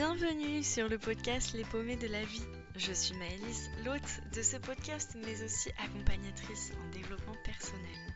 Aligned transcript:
Bienvenue 0.00 0.62
sur 0.62 0.88
le 0.88 0.96
podcast 0.96 1.52
Les 1.52 1.64
paumés 1.64 1.96
de 1.96 2.06
la 2.06 2.24
vie. 2.24 2.42
Je 2.74 2.90
suis 2.90 3.14
Maëlys, 3.16 3.68
l'hôte 3.84 4.22
de 4.34 4.40
ce 4.40 4.56
podcast, 4.56 5.14
mais 5.26 5.44
aussi 5.44 5.68
accompagnatrice 5.72 6.72
en 6.80 6.90
développement 6.90 7.36
personnel. 7.44 8.14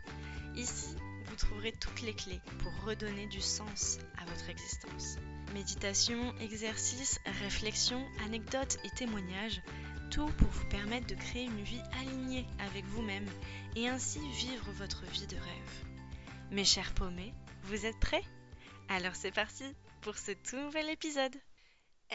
Ici, 0.56 0.96
vous 1.26 1.36
trouverez 1.36 1.72
toutes 1.72 2.00
les 2.00 2.14
clés 2.14 2.40
pour 2.60 2.72
redonner 2.86 3.26
du 3.26 3.42
sens 3.42 3.98
à 4.16 4.24
votre 4.24 4.48
existence. 4.48 5.16
Méditation, 5.52 6.34
exercices, 6.40 7.20
réflexions, 7.42 8.06
anecdotes 8.24 8.78
et 8.84 8.90
témoignages, 8.96 9.60
tout 10.10 10.30
pour 10.38 10.48
vous 10.48 10.68
permettre 10.70 11.08
de 11.08 11.16
créer 11.16 11.44
une 11.44 11.64
vie 11.64 11.82
alignée 12.00 12.46
avec 12.60 12.86
vous-même 12.86 13.28
et 13.76 13.90
ainsi 13.90 14.20
vivre 14.30 14.70
votre 14.78 15.04
vie 15.04 15.26
de 15.26 15.36
rêve. 15.36 15.84
Mes 16.50 16.64
chers 16.64 16.94
paumés, 16.94 17.34
vous 17.64 17.84
êtes 17.84 18.00
prêts? 18.00 18.24
Alors 18.88 19.14
c'est 19.14 19.34
parti 19.34 19.64
pour 20.00 20.16
ce 20.16 20.32
tout 20.32 20.56
nouvel 20.56 20.88
épisode. 20.88 21.36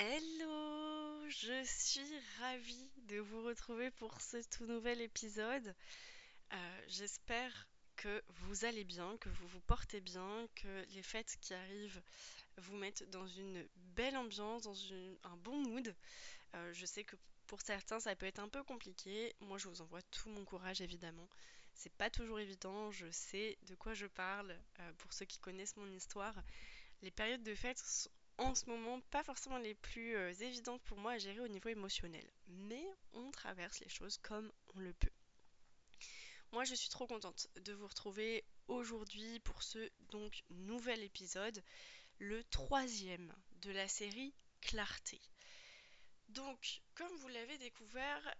Hello, 0.02 1.28
je 1.28 1.62
suis 1.66 2.20
ravie 2.40 2.90
de 3.10 3.20
vous 3.20 3.44
retrouver 3.44 3.92
pour 3.92 4.22
ce 4.22 4.38
tout 4.50 4.66
nouvel 4.66 5.02
épisode. 5.02 5.76
Euh, 6.54 6.82
j'espère 6.88 7.68
que 7.98 8.24
vous 8.30 8.64
allez 8.64 8.86
bien, 8.86 9.18
que 9.18 9.28
vous 9.28 9.48
vous 9.50 9.60
portez 9.60 10.00
bien, 10.00 10.48
que 10.56 10.86
les 10.96 11.04
fêtes 11.04 11.36
qui 11.42 11.54
arrivent 11.54 12.02
vous 12.60 12.78
mettent 12.78 13.10
dans 13.10 13.28
une 13.28 13.68
belle 13.94 14.16
ambiance, 14.16 14.64
dans 14.64 14.94
un 15.26 15.36
bon 15.44 15.58
mood. 15.58 15.94
Euh, 16.56 16.74
je 16.74 16.86
sais 16.86 17.04
que 17.04 17.18
pour 17.46 17.60
certains 17.60 18.00
ça 18.00 18.16
peut 18.16 18.26
être 18.26 18.40
un 18.40 18.48
peu 18.48 18.64
compliqué. 18.64 19.36
Moi 19.42 19.58
je 19.58 19.68
vous 19.68 19.82
envoie 19.82 20.02
tout 20.04 20.30
mon 20.30 20.46
courage 20.46 20.80
évidemment. 20.80 21.28
C'est 21.74 21.92
pas 21.92 22.10
toujours 22.10 22.40
évident, 22.40 22.90
je 22.92 23.12
sais 23.12 23.58
de 23.64 23.76
quoi 23.76 23.96
je 23.96 24.08
parle. 24.08 24.58
Euh, 24.80 24.94
pour 25.00 25.12
ceux 25.12 25.26
qui 25.26 25.40
connaissent 25.40 25.76
mon 25.76 25.92
histoire, 25.92 26.42
les 27.02 27.12
périodes 27.12 27.44
de 27.44 27.54
fête 27.54 27.80
sont 27.80 28.10
en 28.40 28.56
ce 28.56 28.66
moment 28.70 29.02
pas 29.12 29.24
forcément 29.24 29.58
les 29.58 29.76
plus 29.76 30.16
euh, 30.16 30.32
évidentes 30.32 30.82
pour 30.84 30.98
moi 30.98 31.14
à 31.14 31.18
gérer 31.18 31.42
au 31.42 31.48
niveau 31.48 31.70
émotionnel. 31.70 32.26
Mais 32.48 32.86
on 33.14 33.32
traverse 33.32 33.80
les 33.80 33.90
choses 33.90 34.18
comme 34.18 34.52
on 34.76 34.80
le 34.80 34.94
peut. 34.94 35.12
Moi 36.52 36.64
je 36.64 36.74
suis 36.74 36.90
trop 36.90 37.06
contente 37.06 37.48
de 37.58 37.74
vous 37.74 37.88
retrouver 37.88 38.46
aujourd'hui 38.68 39.40
pour 39.42 39.62
ce 39.62 39.90
donc 40.12 40.44
nouvel 40.50 41.04
épisode, 41.04 41.62
le 42.18 42.44
troisième 42.46 43.34
de 43.62 43.72
la 43.72 43.88
série 43.88 44.34
Clarté. 44.62 45.20
Donc 46.30 46.82
comme 46.96 47.16
vous 47.18 47.28
l'avez 47.28 47.58
découvert, 47.58 48.36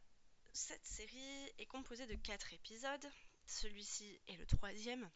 cette 0.54 0.86
série 0.86 1.52
est 1.58 1.68
composée 1.68 2.08
de 2.08 2.16
quatre 2.16 2.54
épisodes. 2.54 3.12
Celui-ci 3.46 4.20
est 4.28 4.38
le 4.38 4.46
troisième. 4.46 5.10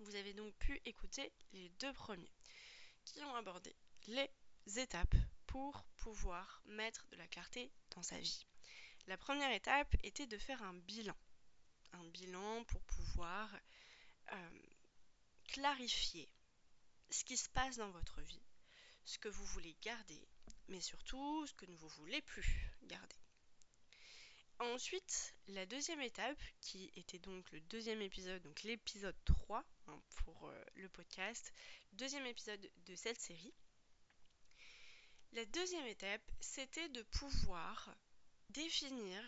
Vous 0.00 0.14
avez 0.14 0.32
donc 0.32 0.54
pu 0.56 0.80
écouter 0.84 1.32
les 1.52 1.68
deux 1.80 1.92
premiers 1.92 2.32
qui 3.04 3.22
ont 3.22 3.34
abordé 3.36 3.74
les 4.06 4.30
étapes 4.78 5.14
pour 5.46 5.84
pouvoir 5.96 6.62
mettre 6.66 7.06
de 7.08 7.16
la 7.16 7.26
clarté 7.26 7.72
dans 7.90 8.02
sa 8.02 8.18
vie. 8.18 8.46
La 9.06 9.16
première 9.16 9.52
étape 9.52 9.94
était 10.02 10.26
de 10.26 10.38
faire 10.38 10.62
un 10.62 10.74
bilan. 10.74 11.16
Un 11.92 12.04
bilan 12.08 12.64
pour 12.64 12.82
pouvoir 12.82 13.54
euh, 14.32 14.62
clarifier 15.48 16.28
ce 17.10 17.24
qui 17.24 17.36
se 17.36 17.48
passe 17.48 17.76
dans 17.76 17.90
votre 17.90 18.20
vie, 18.20 18.42
ce 19.04 19.18
que 19.18 19.28
vous 19.28 19.44
voulez 19.46 19.76
garder, 19.82 20.28
mais 20.68 20.80
surtout 20.80 21.46
ce 21.46 21.54
que 21.54 21.66
ne 21.66 21.76
vous 21.76 21.88
voulez 21.88 22.20
plus 22.22 22.70
garder. 22.82 23.16
Ensuite, 24.58 25.34
la 25.48 25.66
deuxième 25.66 26.00
étape, 26.00 26.40
qui 26.62 26.90
était 26.96 27.18
donc 27.18 27.50
le 27.52 27.60
deuxième 27.60 28.00
épisode, 28.00 28.42
donc 28.42 28.62
l'épisode 28.62 29.16
3 29.26 29.62
hein, 29.88 30.02
pour 30.16 30.48
euh, 30.48 30.64
le 30.76 30.88
podcast, 30.88 31.52
deuxième 31.92 32.26
épisode 32.26 32.70
de 32.86 32.94
cette 32.94 33.20
série. 33.20 33.52
La 35.36 35.44
deuxième 35.44 35.84
étape, 35.84 36.32
c'était 36.40 36.88
de 36.88 37.02
pouvoir 37.02 37.94
définir 38.48 39.22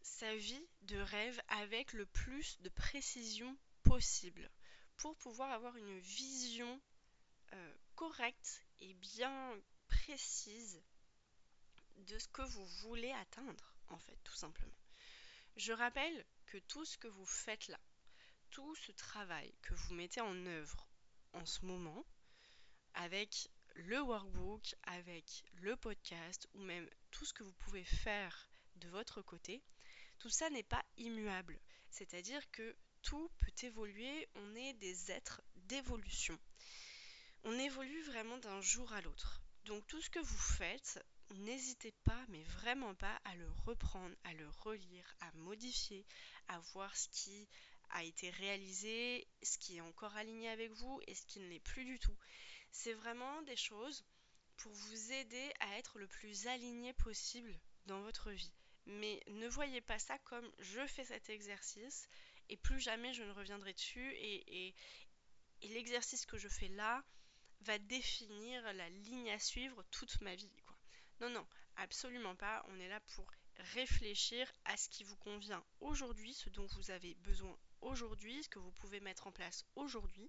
sa 0.00 0.34
vie 0.34 0.66
de 0.80 0.96
rêve 0.96 1.38
avec 1.48 1.92
le 1.92 2.06
plus 2.06 2.58
de 2.62 2.70
précision 2.70 3.54
possible 3.82 4.50
pour 4.96 5.14
pouvoir 5.16 5.52
avoir 5.52 5.76
une 5.76 5.98
vision 5.98 6.80
euh, 7.52 7.74
correcte 7.96 8.64
et 8.80 8.94
bien 8.94 9.54
précise 9.88 10.82
de 11.98 12.18
ce 12.18 12.28
que 12.28 12.40
vous 12.40 12.64
voulez 12.64 13.12
atteindre 13.12 13.74
en 13.88 13.98
fait, 13.98 14.16
tout 14.24 14.32
simplement. 14.32 14.72
Je 15.56 15.74
rappelle 15.74 16.24
que 16.46 16.56
tout 16.60 16.86
ce 16.86 16.96
que 16.96 17.08
vous 17.08 17.26
faites 17.26 17.68
là, 17.68 17.80
tout 18.50 18.74
ce 18.76 18.92
travail 18.92 19.52
que 19.60 19.74
vous 19.74 19.92
mettez 19.92 20.22
en 20.22 20.46
œuvre 20.46 20.88
en 21.34 21.44
ce 21.44 21.66
moment, 21.66 22.06
avec 22.94 23.50
le 23.76 24.00
workbook, 24.00 24.74
avec 24.84 25.44
le 25.54 25.76
podcast, 25.76 26.48
ou 26.54 26.60
même 26.60 26.88
tout 27.10 27.24
ce 27.24 27.32
que 27.32 27.42
vous 27.42 27.52
pouvez 27.52 27.84
faire 27.84 28.48
de 28.76 28.88
votre 28.88 29.22
côté, 29.22 29.62
tout 30.18 30.30
ça 30.30 30.50
n'est 30.50 30.62
pas 30.62 30.84
immuable. 30.96 31.58
C'est-à-dire 31.90 32.50
que 32.50 32.76
tout 33.02 33.30
peut 33.38 33.66
évoluer, 33.66 34.28
on 34.36 34.54
est 34.54 34.74
des 34.74 35.10
êtres 35.10 35.42
d'évolution. 35.56 36.38
On 37.44 37.58
évolue 37.58 38.02
vraiment 38.02 38.38
d'un 38.38 38.60
jour 38.60 38.92
à 38.92 39.00
l'autre. 39.00 39.42
Donc 39.64 39.86
tout 39.86 40.00
ce 40.00 40.10
que 40.10 40.20
vous 40.20 40.38
faites, 40.38 41.04
n'hésitez 41.34 41.92
pas, 42.04 42.24
mais 42.28 42.42
vraiment 42.44 42.94
pas, 42.94 43.20
à 43.24 43.34
le 43.36 43.50
reprendre, 43.64 44.14
à 44.24 44.32
le 44.34 44.48
relire, 44.48 45.16
à 45.20 45.32
modifier, 45.32 46.06
à 46.48 46.58
voir 46.72 46.96
ce 46.96 47.08
qui 47.08 47.48
a 47.90 48.04
été 48.04 48.30
réalisé, 48.30 49.26
ce 49.42 49.58
qui 49.58 49.76
est 49.76 49.80
encore 49.82 50.16
aligné 50.16 50.48
avec 50.48 50.72
vous 50.72 51.00
et 51.06 51.14
ce 51.14 51.26
qui 51.26 51.40
ne 51.40 51.48
l'est 51.48 51.60
plus 51.60 51.84
du 51.84 51.98
tout. 51.98 52.16
C'est 52.72 52.94
vraiment 52.94 53.42
des 53.42 53.56
choses 53.56 54.04
pour 54.56 54.72
vous 54.72 55.12
aider 55.12 55.52
à 55.60 55.78
être 55.78 55.98
le 55.98 56.08
plus 56.08 56.46
aligné 56.46 56.92
possible 56.94 57.58
dans 57.86 58.00
votre 58.00 58.30
vie. 58.30 58.52
Mais 58.86 59.22
ne 59.28 59.46
voyez 59.46 59.80
pas 59.80 59.98
ça 59.98 60.18
comme 60.20 60.50
je 60.58 60.84
fais 60.86 61.04
cet 61.04 61.28
exercice 61.30 62.08
et 62.48 62.56
plus 62.56 62.80
jamais 62.80 63.12
je 63.12 63.22
ne 63.22 63.30
reviendrai 63.32 63.72
dessus 63.74 64.12
et, 64.16 64.74
l'exercice 65.62 66.26
que 66.26 66.38
je 66.38 66.48
fais 66.48 66.68
là 66.68 67.04
va 67.60 67.78
définir 67.78 68.72
la 68.72 68.88
ligne 68.88 69.30
à 69.30 69.38
suivre 69.38 69.84
toute 69.92 70.20
ma 70.22 70.34
vie. 70.34 70.50
Non, 71.20 71.30
non, 71.30 71.46
absolument 71.76 72.34
pas. 72.34 72.64
On 72.68 72.80
est 72.80 72.88
là 72.88 72.98
pour 73.14 73.30
réfléchir 73.74 74.50
à 74.64 74.76
ce 74.76 74.88
qui 74.88 75.04
vous 75.04 75.16
convient 75.16 75.62
aujourd'hui, 75.80 76.34
ce 76.34 76.50
dont 76.50 76.66
vous 76.66 76.90
avez 76.90 77.14
besoin 77.16 77.56
aujourd'hui, 77.80 78.42
ce 78.42 78.48
que 78.48 78.58
vous 78.58 78.72
pouvez 78.72 78.98
mettre 79.00 79.28
en 79.28 79.32
place 79.32 79.64
aujourd'hui. 79.76 80.28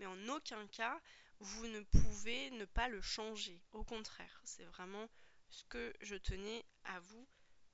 Mais 0.00 0.06
en 0.06 0.28
aucun 0.28 0.66
cas, 0.68 1.00
vous 1.40 1.66
ne 1.66 1.80
pouvez 1.80 2.50
ne 2.52 2.64
pas 2.64 2.88
le 2.88 3.00
changer. 3.00 3.60
Au 3.72 3.84
contraire, 3.84 4.40
c'est 4.44 4.64
vraiment 4.64 5.08
ce 5.50 5.64
que 5.64 5.92
je 6.00 6.16
tenais 6.16 6.64
à 6.84 6.98
vous 7.00 7.26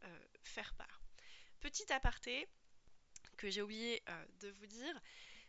euh, 0.04 0.28
faire 0.43 0.75
part. 0.75 1.03
Petit 1.60 1.91
aparté 1.93 2.48
que 3.37 3.50
j'ai 3.50 3.62
oublié 3.62 4.03
euh, 4.09 4.26
de 4.41 4.50
vous 4.50 4.66
dire, 4.66 5.00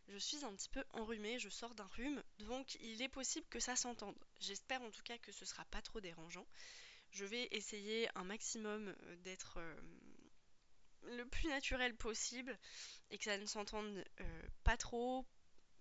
je 0.07 0.17
suis 0.17 0.43
un 0.45 0.53
petit 0.55 0.69
peu 0.69 0.83
enrhumée, 0.91 1.39
je 1.39 1.49
sors 1.49 1.73
d'un 1.75 1.87
rhume, 1.87 2.23
donc 2.39 2.75
il 2.75 3.01
est 3.01 3.09
possible 3.09 3.47
que 3.49 3.59
ça 3.59 3.75
s'entende. 3.75 4.17
J'espère 4.39 4.81
en 4.81 4.91
tout 4.91 5.03
cas 5.03 5.17
que 5.17 5.31
ce 5.31 5.45
sera 5.45 5.65
pas 5.65 5.81
trop 5.81 5.99
dérangeant. 5.99 6.47
Je 7.11 7.25
vais 7.25 7.47
essayer 7.51 8.09
un 8.15 8.23
maximum 8.23 8.87
euh, 8.87 9.15
d'être 9.17 9.59
le 11.03 11.25
plus 11.25 11.47
naturel 11.47 11.95
possible 11.95 12.57
et 13.09 13.17
que 13.17 13.23
ça 13.23 13.37
ne 13.37 13.45
s'entende 13.45 14.05
pas 14.63 14.77
trop, 14.77 15.25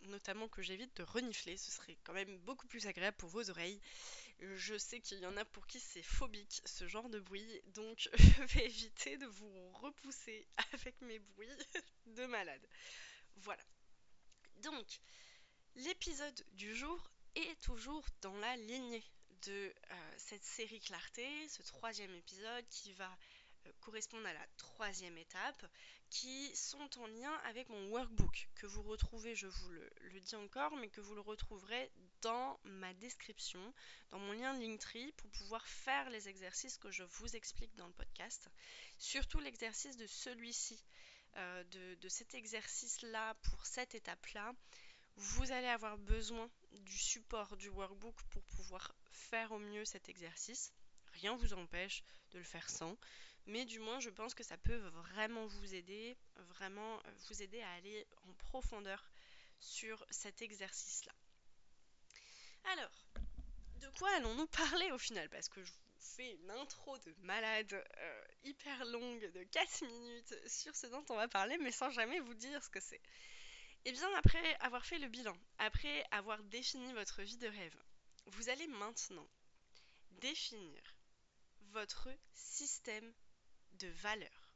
notamment 0.02 0.48
que 0.48 0.62
j'évite 0.62 0.96
de 0.96 1.02
renifler, 1.02 1.56
ce 1.56 1.70
serait 1.70 1.96
quand 2.04 2.12
même 2.12 2.38
beaucoup 2.38 2.66
plus 2.66 2.86
agréable 2.86 3.16
pour 3.16 3.28
vos 3.28 3.50
oreilles. 3.50 3.80
Je 4.40 4.76
sais 4.78 5.00
qu'il 5.00 5.18
y 5.18 5.26
en 5.26 5.36
a 5.36 5.44
pour 5.44 5.66
qui 5.66 5.80
c'est 5.80 6.02
phobique 6.02 6.62
ce 6.64 6.88
genre 6.88 7.10
de 7.10 7.20
bruit, 7.20 7.60
donc 7.74 8.08
je 8.14 8.42
vais 8.54 8.66
éviter 8.66 9.16
de 9.16 9.26
vous 9.26 9.70
repousser 9.72 10.46
avec 10.72 11.00
mes 11.02 11.18
bruits 11.18 11.48
de 12.06 12.26
malade. 12.26 12.66
Voilà. 13.36 13.62
Donc, 14.58 14.86
l'épisode 15.76 16.44
du 16.52 16.74
jour 16.74 17.10
est 17.34 17.60
toujours 17.60 18.04
dans 18.22 18.36
la 18.36 18.56
lignée 18.56 19.04
de 19.42 19.52
euh, 19.90 20.14
cette 20.18 20.44
série 20.44 20.80
Clarté, 20.80 21.48
ce 21.48 21.62
troisième 21.62 22.14
épisode 22.14 22.66
qui 22.68 22.92
va 22.92 23.16
correspondre 23.80 24.26
à 24.26 24.32
la 24.32 24.46
troisième 24.56 25.16
étape, 25.18 25.66
qui 26.10 26.54
sont 26.56 26.98
en 26.98 27.06
lien 27.06 27.32
avec 27.44 27.68
mon 27.68 27.88
workbook, 27.90 28.48
que 28.56 28.66
vous 28.66 28.82
retrouvez, 28.82 29.34
je 29.34 29.46
vous 29.46 29.70
le, 29.70 30.20
dis 30.20 30.34
encore, 30.34 30.76
mais 30.76 30.88
que 30.88 31.00
vous 31.00 31.14
le 31.14 31.20
retrouverez 31.20 31.90
dans 32.20 32.58
ma 32.64 32.92
description, 32.94 33.72
dans 34.10 34.18
mon 34.18 34.32
lien 34.32 34.52
Linktree, 34.58 35.12
pour 35.12 35.30
pouvoir 35.30 35.66
faire 35.66 36.10
les 36.10 36.28
exercices 36.28 36.78
que 36.78 36.90
je 36.90 37.04
vous 37.04 37.36
explique 37.36 37.74
dans 37.76 37.86
le 37.86 37.92
podcast. 37.92 38.50
Surtout 38.98 39.38
l'exercice 39.38 39.96
de 39.96 40.06
celui-ci, 40.06 40.84
euh, 41.36 41.64
de, 42.00 42.08
cet 42.08 42.34
exercice-là, 42.34 43.34
pour 43.42 43.64
cette 43.66 43.94
étape-là 43.94 44.52
vous 45.16 45.52
allez 45.52 45.66
avoir 45.66 45.98
besoin 45.98 46.48
du 46.72 46.96
support 46.96 47.56
du 47.56 47.68
workbook 47.68 48.14
pour 48.30 48.42
pouvoir 48.44 48.94
faire 49.10 49.52
au 49.52 49.58
mieux 49.58 49.84
cet 49.84 50.08
exercice. 50.08 50.72
Rien 51.12 51.36
vous 51.36 51.52
empêche 51.52 52.02
de 52.30 52.38
le 52.38 52.44
faire 52.44 52.70
sans, 52.70 52.96
mais 53.50 53.64
du 53.64 53.80
moins 53.80 54.00
je 54.00 54.10
pense 54.10 54.34
que 54.34 54.42
ça 54.42 54.56
peut 54.56 54.76
vraiment 54.76 55.46
vous 55.46 55.74
aider, 55.74 56.16
vraiment 56.54 56.96
euh, 56.96 57.12
vous 57.28 57.42
aider 57.42 57.60
à 57.60 57.70
aller 57.72 58.06
en 58.28 58.32
profondeur 58.34 59.10
sur 59.58 60.04
cet 60.10 60.40
exercice-là. 60.42 61.12
Alors, 62.72 62.90
de 63.80 63.88
quoi 63.98 64.10
allons-nous 64.16 64.46
parler 64.64 64.90
au 64.92 64.98
final? 64.98 65.28
Parce 65.30 65.48
que 65.48 65.62
je 65.62 65.72
vous 65.72 65.78
fais 65.98 66.32
une 66.32 66.50
intro 66.50 66.96
de 66.98 67.14
malade 67.22 67.72
euh, 67.72 68.24
hyper 68.44 68.84
longue 68.86 69.30
de 69.32 69.42
4 69.44 69.84
minutes 69.84 70.34
sur 70.48 70.74
ce 70.74 70.86
dont 70.86 71.04
on 71.10 71.16
va 71.16 71.28
parler, 71.28 71.58
mais 71.58 71.72
sans 71.72 71.90
jamais 71.90 72.20
vous 72.20 72.34
dire 72.34 72.62
ce 72.62 72.70
que 72.70 72.80
c'est. 72.80 73.00
Et 73.84 73.88
eh 73.88 73.92
bien 73.92 74.08
après 74.18 74.56
avoir 74.60 74.84
fait 74.84 74.98
le 74.98 75.08
bilan, 75.08 75.36
après 75.58 76.04
avoir 76.10 76.42
défini 76.44 76.92
votre 76.92 77.22
vie 77.22 77.38
de 77.38 77.48
rêve, 77.48 77.82
vous 78.26 78.50
allez 78.50 78.66
maintenant 78.66 79.26
définir 80.20 80.78
votre 81.72 82.08
système 82.34 83.10
de 83.80 83.88
valeurs. 83.88 84.50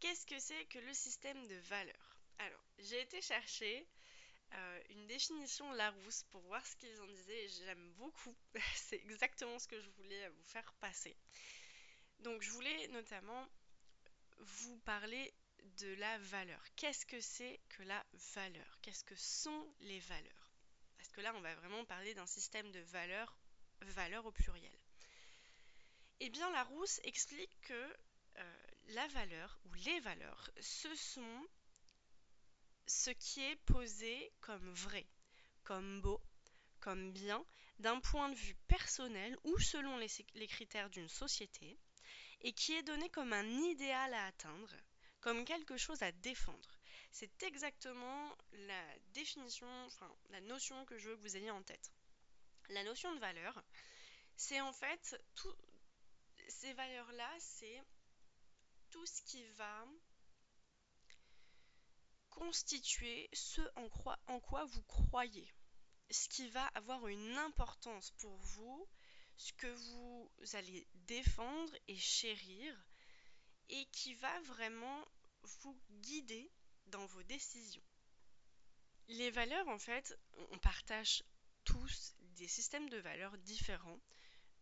Qu'est-ce 0.00 0.26
que 0.26 0.38
c'est 0.38 0.64
que 0.66 0.78
le 0.78 0.94
système 0.94 1.46
de 1.48 1.56
valeurs 1.56 2.18
Alors, 2.38 2.64
j'ai 2.78 3.00
été 3.00 3.20
chercher 3.20 3.86
euh, 4.54 4.82
une 4.90 5.06
définition 5.06 5.70
Larousse 5.72 6.22
pour 6.30 6.40
voir 6.42 6.64
ce 6.64 6.76
qu'ils 6.76 7.00
en 7.00 7.06
disaient 7.08 7.44
et 7.44 7.48
j'aime 7.48 7.92
beaucoup. 7.94 8.36
c'est 8.76 8.96
exactement 8.96 9.58
ce 9.58 9.66
que 9.66 9.80
je 9.80 9.90
voulais 9.90 10.28
vous 10.28 10.44
faire 10.44 10.72
passer. 10.74 11.16
Donc, 12.20 12.42
je 12.42 12.50
voulais 12.50 12.88
notamment 12.88 13.48
vous 14.38 14.78
parler 14.78 15.34
de 15.78 15.94
la 15.94 16.18
valeur. 16.18 16.62
Qu'est-ce 16.76 17.04
que 17.04 17.20
c'est 17.20 17.60
que 17.68 17.82
la 17.82 18.04
valeur? 18.34 18.78
Qu'est-ce 18.82 19.04
que 19.04 19.16
sont 19.16 19.74
les 19.80 19.98
valeurs? 20.00 20.52
Parce 20.96 21.10
que 21.10 21.20
là, 21.20 21.32
on 21.34 21.40
va 21.40 21.54
vraiment 21.56 21.84
parler 21.84 22.14
d'un 22.14 22.26
système 22.26 22.70
de 22.70 22.80
valeurs, 22.80 23.36
valeurs 23.80 24.26
au 24.26 24.32
pluriel. 24.32 24.77
Eh 26.20 26.30
bien, 26.30 26.50
Larousse 26.50 27.00
explique 27.04 27.60
que 27.60 27.96
euh, 28.38 28.66
la 28.88 29.06
valeur 29.08 29.60
ou 29.66 29.74
les 29.74 30.00
valeurs, 30.00 30.50
ce 30.60 30.92
sont 30.96 31.48
ce 32.88 33.10
qui 33.10 33.40
est 33.42 33.56
posé 33.66 34.32
comme 34.40 34.72
vrai, 34.72 35.06
comme 35.62 36.00
beau, 36.00 36.20
comme 36.80 37.12
bien, 37.12 37.44
d'un 37.78 38.00
point 38.00 38.30
de 38.30 38.34
vue 38.34 38.56
personnel 38.66 39.36
ou 39.44 39.56
selon 39.58 39.96
les, 39.98 40.08
les 40.34 40.48
critères 40.48 40.90
d'une 40.90 41.08
société, 41.08 41.78
et 42.40 42.52
qui 42.52 42.72
est 42.72 42.82
donné 42.82 43.08
comme 43.10 43.32
un 43.32 43.46
idéal 43.46 44.12
à 44.14 44.26
atteindre, 44.26 44.74
comme 45.20 45.44
quelque 45.44 45.76
chose 45.76 46.02
à 46.02 46.10
défendre. 46.10 46.78
C'est 47.12 47.42
exactement 47.44 48.36
la 48.52 48.98
définition, 49.12 49.68
enfin 49.86 50.10
la 50.30 50.40
notion 50.40 50.84
que 50.84 50.98
je 50.98 51.10
veux 51.10 51.16
que 51.16 51.22
vous 51.22 51.36
ayez 51.36 51.50
en 51.50 51.62
tête. 51.62 51.92
La 52.70 52.82
notion 52.82 53.14
de 53.14 53.20
valeur, 53.20 53.62
c'est 54.36 54.60
en 54.60 54.72
fait 54.72 55.20
tout, 55.34 55.54
ces 56.48 56.72
valeurs-là, 56.72 57.30
c'est 57.38 57.82
tout 58.90 59.06
ce 59.06 59.22
qui 59.22 59.44
va 59.52 59.86
constituer 62.30 63.28
ce 63.32 63.60
en 63.76 63.88
quoi, 63.88 64.18
en 64.26 64.40
quoi 64.40 64.64
vous 64.64 64.82
croyez, 64.82 65.52
ce 66.10 66.28
qui 66.28 66.48
va 66.48 66.66
avoir 66.68 67.06
une 67.08 67.36
importance 67.38 68.10
pour 68.18 68.36
vous, 68.36 68.88
ce 69.36 69.52
que 69.52 69.66
vous 69.66 70.30
allez 70.54 70.86
défendre 71.06 71.72
et 71.86 71.96
chérir, 71.96 72.74
et 73.68 73.84
qui 73.92 74.14
va 74.14 74.40
vraiment 74.42 75.06
vous 75.42 75.78
guider 75.90 76.50
dans 76.86 77.06
vos 77.06 77.22
décisions. 77.24 77.84
Les 79.08 79.30
valeurs, 79.30 79.68
en 79.68 79.78
fait, 79.78 80.18
on 80.50 80.58
partage 80.58 81.22
tous 81.64 82.14
des 82.36 82.48
systèmes 82.48 82.88
de 82.88 82.98
valeurs 82.98 83.36
différents. 83.38 84.00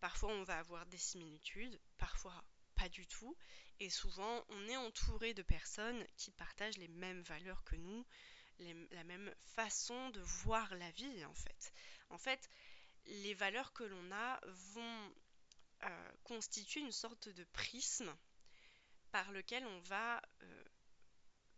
Parfois, 0.00 0.30
on 0.30 0.44
va 0.44 0.58
avoir 0.58 0.86
des 0.86 0.98
similitudes, 0.98 1.80
parfois 1.98 2.44
pas 2.74 2.88
du 2.88 3.06
tout. 3.06 3.36
Et 3.80 3.90
souvent, 3.90 4.44
on 4.48 4.68
est 4.68 4.76
entouré 4.76 5.34
de 5.34 5.42
personnes 5.42 6.04
qui 6.16 6.30
partagent 6.30 6.78
les 6.78 6.88
mêmes 6.88 7.22
valeurs 7.22 7.64
que 7.64 7.76
nous, 7.76 8.06
la 8.58 9.04
même 9.04 9.34
façon 9.44 10.10
de 10.10 10.20
voir 10.20 10.74
la 10.76 10.90
vie, 10.92 11.24
en 11.24 11.34
fait. 11.34 11.72
En 12.10 12.18
fait, 12.18 12.48
les 13.06 13.34
valeurs 13.34 13.72
que 13.72 13.84
l'on 13.84 14.12
a 14.12 14.40
vont 14.46 15.14
euh, 15.84 16.12
constituer 16.24 16.80
une 16.80 16.92
sorte 16.92 17.28
de 17.28 17.44
prisme 17.44 18.14
par 19.10 19.30
lequel 19.32 19.66
on 19.66 19.78
va 19.80 20.22
euh, 20.42 20.64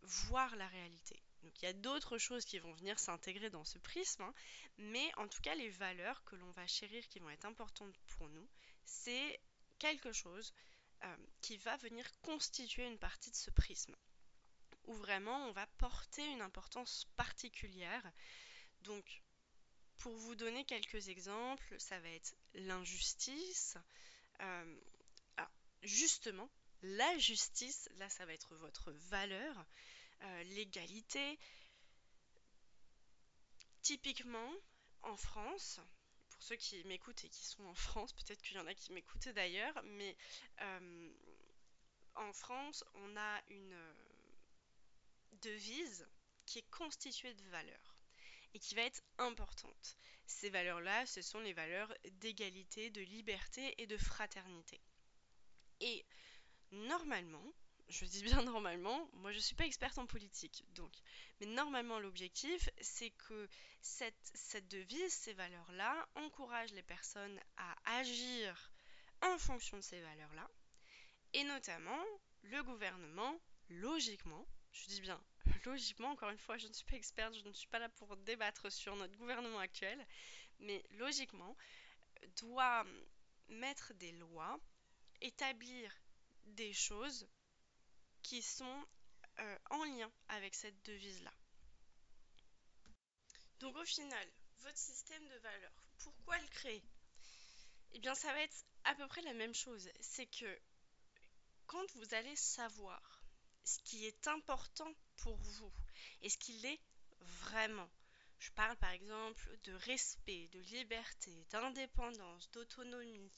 voir 0.01 0.55
la 0.55 0.67
réalité. 0.67 1.21
Donc 1.43 1.61
il 1.61 1.65
y 1.65 1.67
a 1.67 1.73
d'autres 1.73 2.17
choses 2.17 2.45
qui 2.45 2.59
vont 2.59 2.73
venir 2.73 2.99
s'intégrer 2.99 3.49
dans 3.49 3.63
ce 3.63 3.77
prisme, 3.77 4.23
hein, 4.23 4.33
mais 4.77 5.09
en 5.17 5.27
tout 5.27 5.41
cas 5.41 5.55
les 5.55 5.69
valeurs 5.69 6.23
que 6.25 6.35
l'on 6.35 6.51
va 6.51 6.67
chérir 6.67 7.07
qui 7.07 7.19
vont 7.19 7.29
être 7.29 7.45
importantes 7.45 7.97
pour 8.07 8.27
nous, 8.29 8.47
c'est 8.83 9.39
quelque 9.77 10.11
chose 10.11 10.53
euh, 11.03 11.17
qui 11.41 11.57
va 11.57 11.77
venir 11.77 12.05
constituer 12.21 12.85
une 12.85 12.99
partie 12.99 13.31
de 13.31 13.35
ce 13.35 13.51
prisme, 13.51 13.95
où 14.85 14.93
vraiment 14.93 15.47
on 15.47 15.51
va 15.51 15.67
porter 15.77 16.25
une 16.25 16.41
importance 16.41 17.05
particulière. 17.15 18.11
Donc 18.81 19.21
pour 19.97 20.15
vous 20.15 20.35
donner 20.35 20.65
quelques 20.65 21.09
exemples, 21.09 21.75
ça 21.77 21.99
va 21.99 22.09
être 22.09 22.35
l'injustice. 22.53 23.77
Euh, 24.41 24.79
justement, 25.83 26.49
la 26.81 27.17
justice, 27.17 27.89
là 27.97 28.09
ça 28.09 28.25
va 28.25 28.33
être 28.33 28.55
votre 28.55 28.91
valeur. 28.91 29.65
Euh, 30.21 30.43
l'égalité. 30.43 31.39
Typiquement, 33.81 34.51
en 35.03 35.15
France, 35.15 35.79
pour 36.29 36.43
ceux 36.43 36.57
qui 36.57 36.83
m'écoutent 36.83 37.23
et 37.23 37.29
qui 37.29 37.45
sont 37.45 37.65
en 37.65 37.73
France, 37.73 38.11
peut-être 38.13 38.41
qu'il 38.41 38.57
y 38.57 38.59
en 38.59 38.67
a 38.67 38.73
qui 38.73 38.91
m'écoutent 38.91 39.29
d'ailleurs, 39.29 39.81
mais 39.83 40.17
euh, 40.61 41.13
en 42.15 42.33
France, 42.33 42.83
on 42.95 43.15
a 43.15 43.41
une 43.49 43.73
euh, 43.73 43.93
devise 45.41 46.05
qui 46.45 46.59
est 46.59 46.69
constituée 46.69 47.33
de 47.33 47.49
valeurs 47.49 47.95
et 48.53 48.59
qui 48.59 48.75
va 48.75 48.81
être 48.81 49.01
importante. 49.19 49.97
Ces 50.25 50.49
valeurs-là, 50.49 51.05
ce 51.05 51.21
sont 51.21 51.39
les 51.39 51.53
valeurs 51.53 51.93
d'égalité, 52.13 52.89
de 52.89 53.01
liberté 53.01 53.73
et 53.81 53.87
de 53.87 53.97
fraternité. 53.97 54.81
Et 55.79 56.05
normalement, 56.71 57.53
je 57.89 58.05
dis 58.05 58.23
bien 58.23 58.41
normalement, 58.43 59.09
moi 59.13 59.31
je 59.31 59.39
suis 59.39 59.55
pas 59.55 59.65
experte 59.65 59.97
en 59.97 60.05
politique, 60.05 60.63
donc, 60.75 60.91
mais 61.39 61.47
normalement 61.47 61.99
l'objectif 61.99 62.69
c'est 62.79 63.11
que 63.11 63.49
cette, 63.81 64.31
cette 64.33 64.67
devise, 64.67 65.13
ces 65.13 65.33
valeurs-là, 65.33 66.07
encouragent 66.15 66.73
les 66.73 66.83
personnes 66.83 67.39
à 67.57 67.97
agir 67.99 68.71
en 69.21 69.37
fonction 69.37 69.77
de 69.77 69.83
ces 69.83 69.99
valeurs-là, 70.01 70.49
et 71.33 71.43
notamment 71.43 72.03
le 72.43 72.63
gouvernement, 72.63 73.39
logiquement, 73.69 74.47
je 74.71 74.87
dis 74.87 75.01
bien 75.01 75.21
logiquement, 75.65 76.11
encore 76.11 76.29
une 76.29 76.37
fois, 76.37 76.57
je 76.57 76.67
ne 76.67 76.73
suis 76.73 76.85
pas 76.85 76.95
experte, 76.95 77.35
je 77.35 77.47
ne 77.47 77.53
suis 77.53 77.67
pas 77.67 77.79
là 77.79 77.89
pour 77.89 78.15
débattre 78.17 78.71
sur 78.71 78.95
notre 78.95 79.17
gouvernement 79.17 79.59
actuel, 79.59 80.05
mais 80.59 80.83
logiquement, 80.91 81.55
doit 82.37 82.85
mettre 83.47 83.93
des 83.95 84.11
lois, 84.13 84.59
établir 85.21 85.91
des 86.45 86.73
choses 86.73 87.27
qui 88.23 88.41
sont 88.41 88.85
euh, 89.39 89.57
en 89.69 89.83
lien 89.85 90.11
avec 90.27 90.55
cette 90.55 90.85
devise-là. 90.85 91.33
Donc 93.59 93.75
au 93.75 93.85
final, 93.85 94.27
votre 94.59 94.77
système 94.77 95.25
de 95.27 95.37
valeurs, 95.39 95.83
pourquoi 95.97 96.37
le 96.37 96.47
créer? 96.47 96.83
Eh 97.91 97.99
bien 97.99 98.15
ça 98.15 98.31
va 98.33 98.41
être 98.41 98.65
à 98.83 98.95
peu 98.95 99.07
près 99.07 99.21
la 99.21 99.33
même 99.33 99.53
chose. 99.53 99.89
C'est 99.99 100.27
que 100.27 100.59
quand 101.65 101.91
vous 101.95 102.13
allez 102.13 102.35
savoir 102.35 103.23
ce 103.63 103.79
qui 103.79 104.05
est 104.05 104.27
important 104.27 104.91
pour 105.17 105.35
vous 105.37 105.71
et 106.21 106.29
ce 106.29 106.37
qu'il 106.37 106.65
est 106.65 106.79
vraiment, 107.19 107.89
je 108.39 108.51
parle 108.51 108.77
par 108.77 108.91
exemple 108.91 109.57
de 109.63 109.73
respect, 109.73 110.47
de 110.49 110.59
liberté, 110.59 111.45
d'indépendance, 111.49 112.49
d'autonomie, 112.51 113.31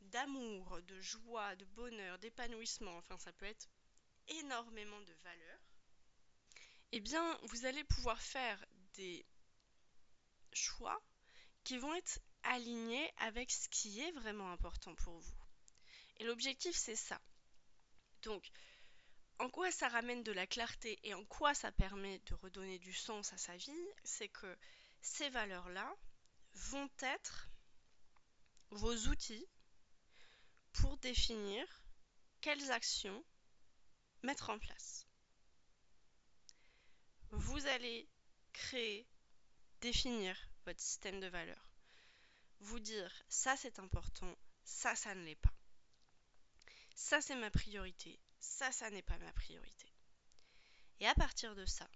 d'amour, 0.00 0.80
de 0.82 1.00
joie, 1.00 1.54
de 1.56 1.64
bonheur, 1.66 2.18
d'épanouissement, 2.18 2.96
enfin 2.96 3.18
ça 3.18 3.32
peut 3.34 3.46
être 3.46 3.68
énormément 4.28 5.00
de 5.00 5.12
valeur, 5.24 5.60
eh 6.92 7.00
bien, 7.00 7.38
vous 7.42 7.66
allez 7.66 7.84
pouvoir 7.84 8.20
faire 8.20 8.64
des 8.94 9.26
choix 10.52 11.00
qui 11.64 11.78
vont 11.78 11.94
être 11.94 12.20
alignés 12.42 13.12
avec 13.18 13.50
ce 13.50 13.68
qui 13.68 14.00
est 14.00 14.12
vraiment 14.12 14.52
important 14.52 14.94
pour 14.94 15.18
vous. 15.18 15.36
Et 16.18 16.24
l'objectif, 16.24 16.76
c'est 16.76 16.96
ça. 16.96 17.20
Donc, 18.22 18.50
en 19.38 19.50
quoi 19.50 19.70
ça 19.70 19.88
ramène 19.88 20.22
de 20.22 20.32
la 20.32 20.46
clarté 20.46 20.98
et 21.02 21.12
en 21.12 21.24
quoi 21.24 21.54
ça 21.54 21.70
permet 21.72 22.20
de 22.20 22.34
redonner 22.34 22.78
du 22.78 22.94
sens 22.94 23.32
à 23.32 23.36
sa 23.36 23.56
vie, 23.56 23.88
c'est 24.04 24.28
que 24.28 24.56
ces 25.02 25.28
valeurs-là 25.28 25.94
vont 26.54 26.88
être 27.00 27.48
vos 28.70 28.96
outils 29.08 29.46
pour 30.72 30.96
définir 30.98 31.66
quelles 32.40 32.70
actions 32.70 33.24
mettre 34.22 34.50
en 34.50 34.58
place. 34.58 35.06
Vous 37.30 37.66
allez 37.66 38.08
créer, 38.52 39.06
définir 39.80 40.36
votre 40.64 40.80
système 40.80 41.20
de 41.20 41.26
valeurs. 41.28 41.70
Vous 42.60 42.80
dire 42.80 43.12
ça 43.28 43.56
c'est 43.56 43.78
important, 43.78 44.34
ça 44.64 44.94
ça 44.96 45.14
ne 45.14 45.24
l'est 45.24 45.36
pas. 45.36 45.54
Ça 46.94 47.20
c'est 47.20 47.36
ma 47.36 47.50
priorité, 47.50 48.18
ça 48.40 48.72
ça 48.72 48.90
n'est 48.90 49.02
pas 49.02 49.18
ma 49.18 49.32
priorité. 49.34 49.92
Et 51.00 51.06
à 51.06 51.14
partir 51.14 51.54
de 51.54 51.66
ça, 51.66 51.88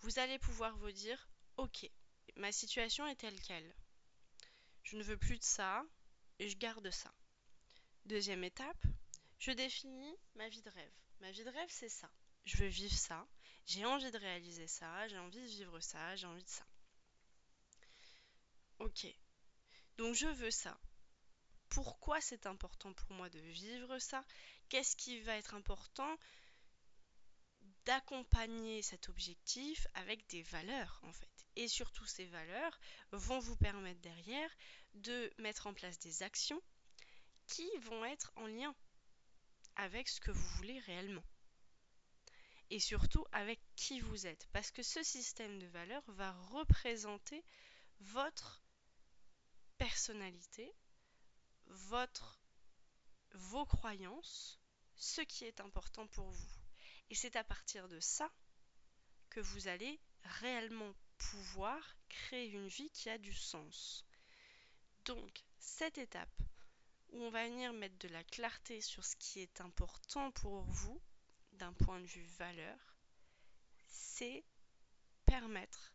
vous 0.00 0.18
allez 0.18 0.38
pouvoir 0.38 0.76
vous 0.78 0.92
dire 0.92 1.28
ok, 1.56 1.90
ma 2.36 2.52
situation 2.52 3.06
est 3.06 3.16
telle 3.16 3.40
qu'elle. 3.40 3.74
je 4.82 4.96
ne 4.96 5.02
veux 5.02 5.16
plus 5.16 5.38
de 5.38 5.44
ça 5.44 5.84
et 6.38 6.48
je 6.48 6.56
garde 6.58 6.90
ça. 6.90 7.12
Deuxième 8.06 8.44
étape, 8.44 8.84
je 9.38 9.50
définis 9.52 10.16
ma 10.34 10.48
vie 10.48 10.62
de 10.62 10.70
rêve. 10.70 11.03
Ma 11.24 11.30
vie 11.30 11.42
de 11.42 11.48
rêve, 11.48 11.70
c'est 11.70 11.88
ça. 11.88 12.10
Je 12.44 12.58
veux 12.58 12.66
vivre 12.66 12.94
ça. 12.94 13.26
J'ai 13.64 13.86
envie 13.86 14.10
de 14.10 14.18
réaliser 14.18 14.66
ça. 14.66 15.08
J'ai 15.08 15.16
envie 15.16 15.40
de 15.40 15.46
vivre 15.46 15.80
ça. 15.80 16.14
J'ai 16.16 16.26
envie 16.26 16.44
de 16.44 16.48
ça. 16.50 16.66
Ok. 18.78 19.06
Donc 19.96 20.14
je 20.14 20.26
veux 20.26 20.50
ça. 20.50 20.78
Pourquoi 21.70 22.20
c'est 22.20 22.44
important 22.44 22.92
pour 22.92 23.12
moi 23.12 23.30
de 23.30 23.38
vivre 23.38 23.98
ça? 24.00 24.22
Qu'est-ce 24.68 24.96
qui 24.96 25.18
va 25.20 25.34
être 25.38 25.54
important 25.54 26.14
d'accompagner 27.86 28.82
cet 28.82 29.08
objectif 29.08 29.86
avec 29.94 30.28
des 30.28 30.42
valeurs 30.42 31.00
en 31.04 31.12
fait? 31.14 31.46
Et 31.56 31.68
surtout 31.68 32.04
ces 32.04 32.26
valeurs 32.26 32.78
vont 33.12 33.38
vous 33.38 33.56
permettre 33.56 34.02
derrière 34.02 34.50
de 34.92 35.32
mettre 35.38 35.68
en 35.68 35.72
place 35.72 35.98
des 36.00 36.22
actions 36.22 36.60
qui 37.46 37.70
vont 37.78 38.04
être 38.04 38.30
en 38.36 38.46
lien 38.46 38.74
avec 39.76 40.08
ce 40.08 40.20
que 40.20 40.30
vous 40.30 40.48
voulez 40.56 40.78
réellement. 40.80 41.24
Et 42.70 42.80
surtout 42.80 43.24
avec 43.32 43.60
qui 43.76 44.00
vous 44.00 44.26
êtes. 44.26 44.48
Parce 44.52 44.70
que 44.70 44.82
ce 44.82 45.02
système 45.02 45.58
de 45.58 45.66
valeurs 45.66 46.04
va 46.08 46.32
représenter 46.32 47.44
votre 48.00 48.62
personnalité, 49.78 50.74
votre, 51.66 52.40
vos 53.32 53.66
croyances, 53.66 54.60
ce 54.96 55.20
qui 55.20 55.44
est 55.44 55.60
important 55.60 56.06
pour 56.08 56.30
vous. 56.30 56.54
Et 57.10 57.14
c'est 57.14 57.36
à 57.36 57.44
partir 57.44 57.88
de 57.88 58.00
ça 58.00 58.30
que 59.30 59.40
vous 59.40 59.68
allez 59.68 60.00
réellement 60.40 60.94
pouvoir 61.18 61.96
créer 62.08 62.48
une 62.48 62.68
vie 62.68 62.90
qui 62.90 63.10
a 63.10 63.18
du 63.18 63.32
sens. 63.32 64.04
Donc, 65.04 65.44
cette 65.58 65.98
étape 65.98 66.42
où 67.14 67.22
on 67.22 67.30
va 67.30 67.48
venir 67.48 67.72
mettre 67.72 67.96
de 67.98 68.08
la 68.08 68.24
clarté 68.24 68.80
sur 68.80 69.04
ce 69.04 69.16
qui 69.16 69.40
est 69.40 69.60
important 69.60 70.30
pour 70.32 70.62
vous 70.62 71.00
d'un 71.52 71.72
point 71.72 72.00
de 72.00 72.06
vue 72.06 72.26
valeur, 72.38 72.78
c'est 73.88 74.44
permettre 75.24 75.94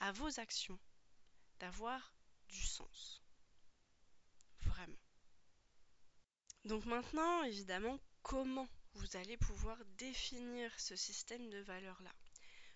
à 0.00 0.12
vos 0.12 0.38
actions 0.38 0.78
d'avoir 1.58 2.14
du 2.48 2.62
sens. 2.62 3.22
Vraiment. 4.60 4.98
Donc 6.64 6.84
maintenant, 6.84 7.42
évidemment, 7.44 7.98
comment 8.22 8.68
vous 8.92 9.16
allez 9.16 9.38
pouvoir 9.38 9.82
définir 9.96 10.78
ce 10.78 10.96
système 10.96 11.48
de 11.48 11.58
valeurs-là? 11.58 12.12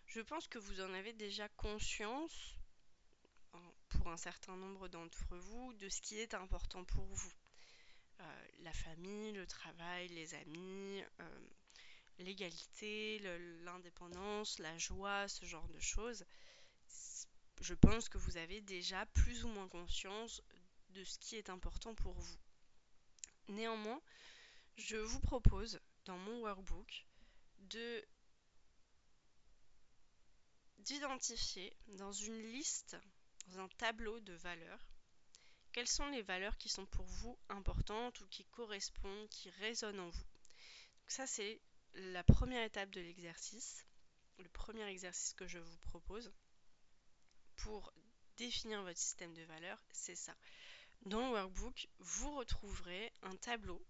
Je 0.06 0.20
pense 0.20 0.48
que 0.48 0.58
vous 0.58 0.80
en 0.80 0.94
avez 0.94 1.12
déjà 1.12 1.48
conscience, 1.50 2.56
pour 3.90 4.08
un 4.08 4.16
certain 4.16 4.56
nombre 4.56 4.88
d'entre 4.88 5.36
vous, 5.36 5.74
de 5.74 5.88
ce 5.88 6.00
qui 6.00 6.18
est 6.18 6.34
important 6.34 6.84
pour 6.84 7.04
vous. 7.04 7.32
Euh, 8.22 8.46
la 8.60 8.72
famille, 8.72 9.32
le 9.32 9.46
travail, 9.46 10.08
les 10.08 10.34
amis, 10.34 11.02
euh, 11.20 11.48
l'égalité, 12.18 13.18
l'indépendance, 13.64 14.58
la 14.58 14.78
joie, 14.78 15.26
ce 15.28 15.44
genre 15.44 15.68
de 15.68 15.80
choses. 15.80 16.24
Je 17.60 17.74
pense 17.74 18.08
que 18.08 18.18
vous 18.18 18.36
avez 18.36 18.60
déjà 18.60 19.04
plus 19.06 19.44
ou 19.44 19.48
moins 19.48 19.68
conscience 19.68 20.42
de 20.90 21.02
ce 21.04 21.18
qui 21.18 21.36
est 21.36 21.50
important 21.50 21.94
pour 21.94 22.12
vous. 22.12 22.38
Néanmoins, 23.48 24.00
je 24.76 24.96
vous 24.96 25.20
propose 25.20 25.80
dans 26.04 26.18
mon 26.18 26.42
workbook 26.42 27.06
de 27.58 28.04
d'identifier 30.78 31.76
dans 31.98 32.12
une 32.12 32.42
liste, 32.42 32.96
dans 33.46 33.60
un 33.60 33.68
tableau 33.68 34.18
de 34.20 34.32
valeurs, 34.34 34.91
quelles 35.72 35.88
sont 35.88 36.08
les 36.08 36.22
valeurs 36.22 36.56
qui 36.58 36.68
sont 36.68 36.86
pour 36.86 37.06
vous 37.06 37.38
importantes 37.48 38.20
ou 38.20 38.26
qui 38.28 38.44
correspondent, 38.44 39.28
qui 39.28 39.50
résonnent 39.50 40.00
en 40.00 40.10
vous? 40.10 40.26
Ça 41.06 41.26
c'est 41.26 41.60
la 41.94 42.22
première 42.24 42.64
étape 42.64 42.90
de 42.90 43.00
l'exercice, 43.00 43.86
le 44.38 44.48
premier 44.48 44.84
exercice 44.86 45.34
que 45.34 45.46
je 45.46 45.58
vous 45.58 45.78
propose 45.78 46.32
pour 47.56 47.92
définir 48.36 48.82
votre 48.82 48.98
système 48.98 49.34
de 49.34 49.42
valeurs, 49.42 49.82
c'est 49.92 50.16
ça. 50.16 50.34
Dans 51.04 51.20
le 51.20 51.32
workbook, 51.32 51.88
vous 51.98 52.34
retrouverez 52.36 53.12
un 53.22 53.36
tableau 53.36 53.84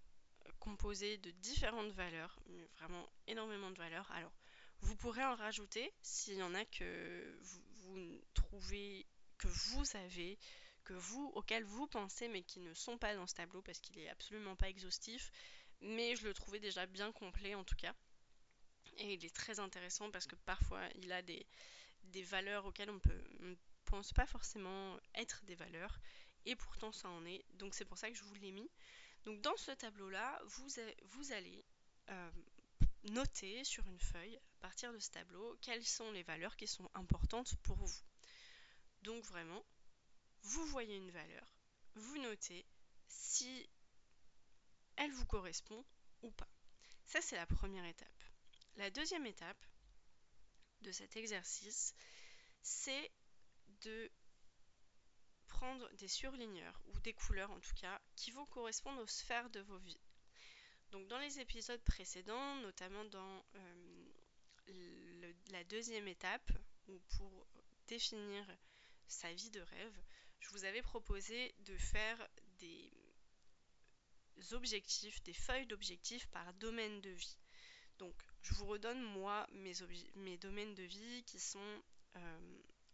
composé 0.59 1.19
de 1.19 1.31
différentes 1.31 1.93
valeurs, 1.93 2.39
vraiment 2.79 3.09
énormément 3.27 3.71
de 3.71 3.79
valeurs. 3.79 4.11
Alors, 4.13 4.33
vous 4.81 4.97
pourrez 4.97 5.25
en 5.25 5.35
rajouter 5.35 5.93
s'il 6.03 6.35
y 6.35 6.43
en 6.43 6.55
a 6.55 6.65
que 6.65 7.39
vous, 7.41 8.21
trouvez, 8.35 9.07
que 9.39 9.49
vous 9.49 9.85
avez, 9.97 10.39
que 10.85 10.95
vous, 10.95 11.31
auxquels 11.35 11.65
vous 11.65 11.87
pensez, 11.87 12.29
mais 12.29 12.43
qui 12.43 12.61
ne 12.61 12.75
sont 12.75 12.99
pas 12.99 13.15
dans 13.15 13.27
ce 13.27 13.35
tableau 13.35 13.63
parce 13.63 13.81
qu'il 13.81 13.99
est 13.99 14.09
absolument 14.09 14.57
pas 14.57 14.69
exhaustif. 14.69 15.31
Mais 15.81 16.17
je 16.17 16.27
le 16.27 16.35
trouvais 16.35 16.61
déjà 16.61 16.87
bien 16.87 17.13
complet 17.13 17.55
en 17.55 17.65
tout 17.65 17.77
cas. 17.77 17.95
Et 18.99 19.15
il 19.15 19.25
est 19.25 19.35
très 19.35 19.59
intéressant 19.59 20.11
parce 20.11 20.27
que 20.27 20.37
parfois 20.37 20.83
il 20.97 21.11
a 21.13 21.23
des, 21.23 21.47
des 22.05 22.23
valeurs 22.23 22.67
auxquelles 22.67 22.91
on 22.91 22.99
peut 22.99 23.25
pense 23.93 24.15
pas 24.15 24.25
forcément 24.25 24.99
être 25.15 25.45
des 25.45 25.55
valeurs 25.55 26.01
et 26.47 26.57
pourtant 26.57 26.93
ça 26.93 27.11
en 27.11 27.27
est. 27.27 27.45
Donc 27.59 27.75
c'est 27.75 27.85
pour 27.85 27.99
ça 27.99 28.09
que 28.09 28.17
je 28.17 28.25
vous 28.25 28.35
l'ai 28.37 28.51
mis. 28.51 28.71
Donc 29.27 29.43
dans 29.43 29.57
ce 29.59 29.71
tableau-là, 29.71 30.41
vous, 30.47 30.67
vous, 31.11 31.33
allez 31.33 31.63
euh, 32.09 32.31
noter 33.11 33.65
sur 33.65 33.87
une 33.87 34.01
feuille, 34.01 34.37
à 34.37 34.61
partir 34.61 34.95
de 34.95 34.99
ce 34.99 35.11
tableau, 35.11 35.59
quelles 35.61 35.85
sont 35.85 36.11
les 36.13 36.23
valeurs 36.23 36.57
qui 36.57 36.67
sont 36.67 36.91
importantes 36.95 37.55
pour 37.63 37.77
vous. 37.77 38.01
Donc 39.03 39.23
vraiment, 39.25 39.63
vous 40.43 40.67
voyez 40.67 40.97
une 40.97 41.11
valeur, 41.11 41.47
vous 41.95 42.19
notez 42.19 42.67
si 43.09 43.69
elle 44.97 45.13
vous 45.13 45.27
correspond 45.27 45.85
ou 46.23 46.31
pas. 46.31 46.49
Ça, 47.07 47.21
c'est 47.21 47.37
la 47.37 47.47
première 47.47 47.85
étape. 47.85 48.23
La 48.77 48.91
deuxième 48.91 49.27
étape 49.27 49.65
de 50.81 50.93
cet 50.93 51.17
exercice, 51.17 51.95
c'est 52.63 53.11
de 53.83 54.11
prendre 55.47 55.89
des 55.97 56.09
surligneurs 56.09 56.81
ou 56.89 57.01
des 57.01 57.13
couleurs 57.13 57.51
en 57.51 57.61
tout 57.61 57.75
cas 57.75 58.01
qui 58.17 58.31
vont 58.31 58.47
correspondre 58.47 59.01
aux 59.01 59.07
sphères 59.07 59.51
de 59.51 59.61
vos 59.61 59.79
vies. 59.79 60.01
Donc 60.91 61.07
dans 61.09 61.19
les 61.19 61.41
épisodes 61.41 61.83
précédents, 61.85 62.57
notamment 62.57 63.05
dans 63.07 63.45
euh, 63.55 65.33
la 65.51 65.65
deuxième 65.65 66.09
étape, 66.09 66.53
ou 66.89 66.99
pour 67.17 67.47
définir 67.87 68.45
sa 69.07 69.33
vie 69.33 69.51
de 69.51 69.61
rêve, 69.61 70.03
je 70.43 70.51
vous 70.51 70.65
avais 70.65 70.83
proposé 70.83 71.55
de 71.61 71.77
faire 71.77 72.29
des 72.59 72.93
objectifs, 74.53 75.23
des 75.23 75.33
feuilles 75.33 75.67
d'objectifs 75.67 76.27
par 76.29 76.53
domaine 76.55 77.01
de 77.01 77.11
vie. 77.11 77.39
Donc 77.99 78.15
je 78.43 78.55
vous 78.55 78.67
redonne 78.67 79.01
moi 79.01 79.47
mes, 79.53 80.37
domaines 80.39 80.75
de 80.75 80.83
vie 80.83 81.23
qui 81.25 81.39
sont 81.39 81.83
euh, 82.17 82.41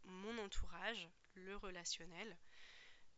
mon 0.05 0.37
entourage, 0.38 1.09
le 1.35 1.57
relationnel, 1.57 2.37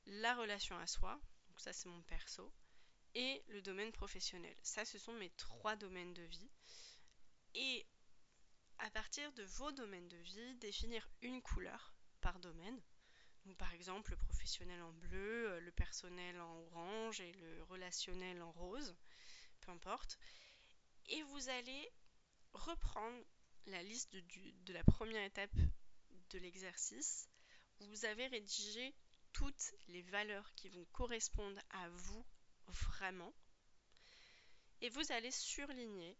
la 0.06 0.34
relation 0.34 0.78
à 0.78 0.86
soi, 0.86 1.20
donc 1.48 1.60
ça 1.60 1.72
c'est 1.72 1.88
mon 1.88 2.02
perso, 2.02 2.52
et 3.14 3.42
le 3.48 3.62
domaine 3.62 3.92
professionnel. 3.92 4.56
Ça, 4.62 4.84
ce 4.84 4.98
sont 4.98 5.12
mes 5.14 5.30
trois 5.30 5.76
domaines 5.76 6.14
de 6.14 6.22
vie. 6.22 6.50
Et 7.54 7.86
à 8.78 8.90
partir 8.90 9.32
de 9.32 9.42
vos 9.42 9.72
domaines 9.72 10.08
de 10.08 10.16
vie, 10.16 10.54
définir 10.56 11.08
une 11.22 11.42
couleur 11.42 11.94
par 12.20 12.38
domaine. 12.38 12.80
Par 13.58 13.72
exemple, 13.74 14.12
le 14.12 14.16
professionnel 14.16 14.80
en 14.82 14.92
bleu, 14.92 15.50
euh, 15.50 15.60
le 15.60 15.72
personnel 15.72 16.40
en 16.40 16.58
orange 16.72 17.20
et 17.20 17.32
le 17.32 17.62
relationnel 17.64 18.40
en 18.42 18.52
rose, 18.52 18.96
peu 19.60 19.72
importe. 19.72 20.18
Et 21.06 21.22
vous 21.22 21.48
allez 21.48 21.90
reprendre 22.52 23.24
la 23.66 23.82
liste 23.82 24.14
de 24.14 24.72
la 24.72 24.84
première 24.84 25.24
étape 25.24 25.54
de 26.30 26.38
l'exercice. 26.38 27.28
Vous 27.80 28.04
avez 28.04 28.26
rédigé 28.26 28.94
toutes 29.32 29.72
les 29.88 30.02
valeurs 30.02 30.54
qui 30.54 30.68
vont 30.68 30.84
correspondre 30.92 31.60
à 31.70 31.88
vous 31.88 32.24
vraiment. 32.66 33.32
Et 34.80 34.88
vous 34.88 35.12
allez 35.12 35.30
surligner 35.30 36.16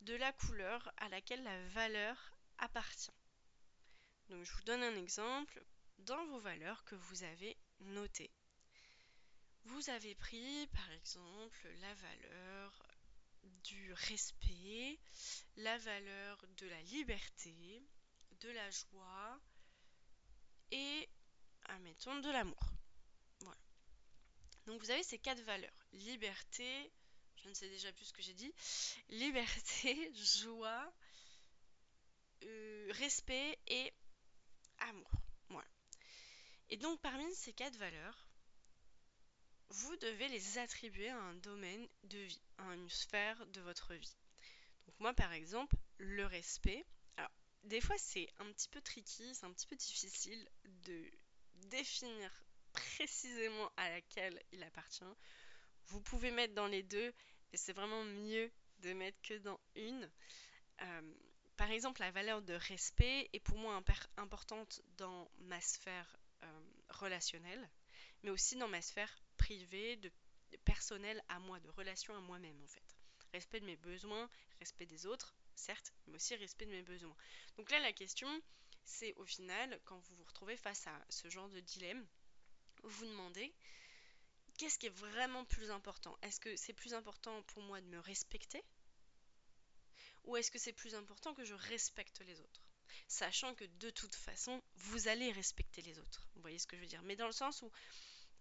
de 0.00 0.14
la 0.14 0.32
couleur 0.32 0.92
à 0.96 1.08
laquelle 1.08 1.42
la 1.42 1.68
valeur 1.68 2.32
appartient. 2.58 3.21
Donc 4.28 4.44
je 4.44 4.52
vous 4.52 4.62
donne 4.62 4.82
un 4.82 4.96
exemple. 4.96 5.62
Dans 5.98 6.24
vos 6.26 6.40
valeurs 6.40 6.82
que 6.84 6.96
vous 6.96 7.22
avez 7.22 7.56
notées, 7.80 8.32
vous 9.64 9.90
avez 9.90 10.14
pris 10.16 10.66
par 10.68 10.90
exemple 10.90 11.68
la 11.80 11.94
valeur 11.94 12.82
du 13.64 13.92
respect, 13.92 14.98
la 15.56 15.78
valeur 15.78 16.44
de 16.56 16.66
la 16.66 16.82
liberté, 16.82 17.82
de 18.40 18.50
la 18.50 18.70
joie 18.70 19.40
et, 20.70 21.08
admettons, 21.64 22.18
de 22.20 22.30
l'amour. 22.30 22.72
Voilà. 23.40 23.60
Donc 24.66 24.80
vous 24.80 24.90
avez 24.90 25.02
ces 25.02 25.18
quatre 25.18 25.42
valeurs. 25.42 25.86
Liberté, 25.92 26.92
je 27.36 27.48
ne 27.48 27.54
sais 27.54 27.68
déjà 27.68 27.92
plus 27.92 28.06
ce 28.06 28.12
que 28.12 28.22
j'ai 28.22 28.34
dit. 28.34 28.52
Liberté, 29.10 30.12
joie, 30.42 30.92
euh, 32.44 32.92
respect 32.92 33.58
et 33.68 33.92
amour. 34.88 35.10
Voilà. 35.48 35.68
Et 36.70 36.76
donc 36.76 37.00
parmi 37.00 37.34
ces 37.34 37.52
quatre 37.52 37.76
valeurs, 37.76 38.28
vous 39.70 39.96
devez 39.96 40.28
les 40.28 40.58
attribuer 40.58 41.08
à 41.08 41.18
un 41.18 41.34
domaine 41.34 41.88
de 42.04 42.18
vie, 42.18 42.42
à 42.58 42.74
une 42.74 42.90
sphère 42.90 43.46
de 43.46 43.60
votre 43.60 43.94
vie. 43.94 44.16
Donc 44.86 45.00
moi 45.00 45.14
par 45.14 45.32
exemple, 45.32 45.76
le 45.98 46.26
respect, 46.26 46.84
alors 47.16 47.30
des 47.64 47.80
fois 47.80 47.96
c'est 47.98 48.28
un 48.38 48.52
petit 48.52 48.68
peu 48.68 48.80
tricky, 48.80 49.34
c'est 49.34 49.46
un 49.46 49.52
petit 49.52 49.66
peu 49.66 49.76
difficile 49.76 50.48
de 50.64 51.10
définir 51.68 52.30
précisément 52.72 53.70
à 53.76 53.90
laquelle 53.90 54.42
il 54.52 54.62
appartient. 54.62 55.04
Vous 55.86 56.00
pouvez 56.00 56.30
mettre 56.30 56.54
dans 56.54 56.66
les 56.66 56.82
deux, 56.82 57.12
et 57.52 57.56
c'est 57.56 57.72
vraiment 57.72 58.04
mieux 58.04 58.50
de 58.78 58.92
mettre 58.92 59.20
que 59.22 59.34
dans 59.34 59.60
une. 59.76 60.10
Euh, 60.80 61.14
par 61.62 61.70
exemple, 61.70 62.00
la 62.00 62.10
valeur 62.10 62.42
de 62.42 62.54
respect 62.54 63.30
est 63.32 63.38
pour 63.38 63.56
moi 63.56 63.80
importante 64.16 64.82
dans 64.96 65.30
ma 65.42 65.60
sphère 65.60 66.16
euh, 66.42 66.60
relationnelle, 66.88 67.70
mais 68.24 68.30
aussi 68.30 68.56
dans 68.56 68.66
ma 68.66 68.82
sphère 68.82 69.22
privée, 69.36 69.94
de, 69.94 70.10
personnelle 70.64 71.22
à 71.28 71.38
moi, 71.38 71.60
de 71.60 71.70
relation 71.70 72.16
à 72.16 72.20
moi-même 72.20 72.60
en 72.64 72.66
fait. 72.66 72.96
Respect 73.32 73.60
de 73.60 73.66
mes 73.66 73.76
besoins, 73.76 74.28
respect 74.58 74.86
des 74.86 75.06
autres, 75.06 75.36
certes, 75.54 75.94
mais 76.08 76.16
aussi 76.16 76.34
respect 76.34 76.66
de 76.66 76.72
mes 76.72 76.82
besoins. 76.82 77.14
Donc 77.56 77.70
là, 77.70 77.78
la 77.78 77.92
question, 77.92 78.42
c'est 78.82 79.14
au 79.14 79.24
final, 79.24 79.78
quand 79.84 80.00
vous 80.00 80.16
vous 80.16 80.24
retrouvez 80.24 80.56
face 80.56 80.88
à 80.88 81.00
ce 81.10 81.30
genre 81.30 81.48
de 81.48 81.60
dilemme, 81.60 82.04
vous 82.82 83.06
demandez 83.06 83.54
qu'est-ce 84.58 84.80
qui 84.80 84.86
est 84.86 84.96
vraiment 84.96 85.44
plus 85.44 85.70
important? 85.70 86.18
Est-ce 86.22 86.40
que 86.40 86.56
c'est 86.56 86.72
plus 86.72 86.92
important 86.92 87.40
pour 87.44 87.62
moi 87.62 87.80
de 87.80 87.86
me 87.86 88.00
respecter 88.00 88.64
Ou 90.24 90.36
est-ce 90.36 90.50
que 90.50 90.58
c'est 90.58 90.72
plus 90.72 90.94
important 90.94 91.34
que 91.34 91.44
je 91.44 91.54
respecte 91.54 92.20
les 92.20 92.40
autres? 92.40 92.62
Sachant 93.08 93.54
que 93.54 93.64
de 93.64 93.90
toute 93.90 94.14
façon, 94.14 94.62
vous 94.76 95.08
allez 95.08 95.32
respecter 95.32 95.82
les 95.82 95.98
autres. 95.98 96.28
Vous 96.34 96.42
voyez 96.42 96.58
ce 96.58 96.66
que 96.66 96.76
je 96.76 96.82
veux 96.82 96.88
dire? 96.88 97.02
Mais 97.02 97.16
dans 97.16 97.26
le 97.26 97.32
sens 97.32 97.62
où, 97.62 97.70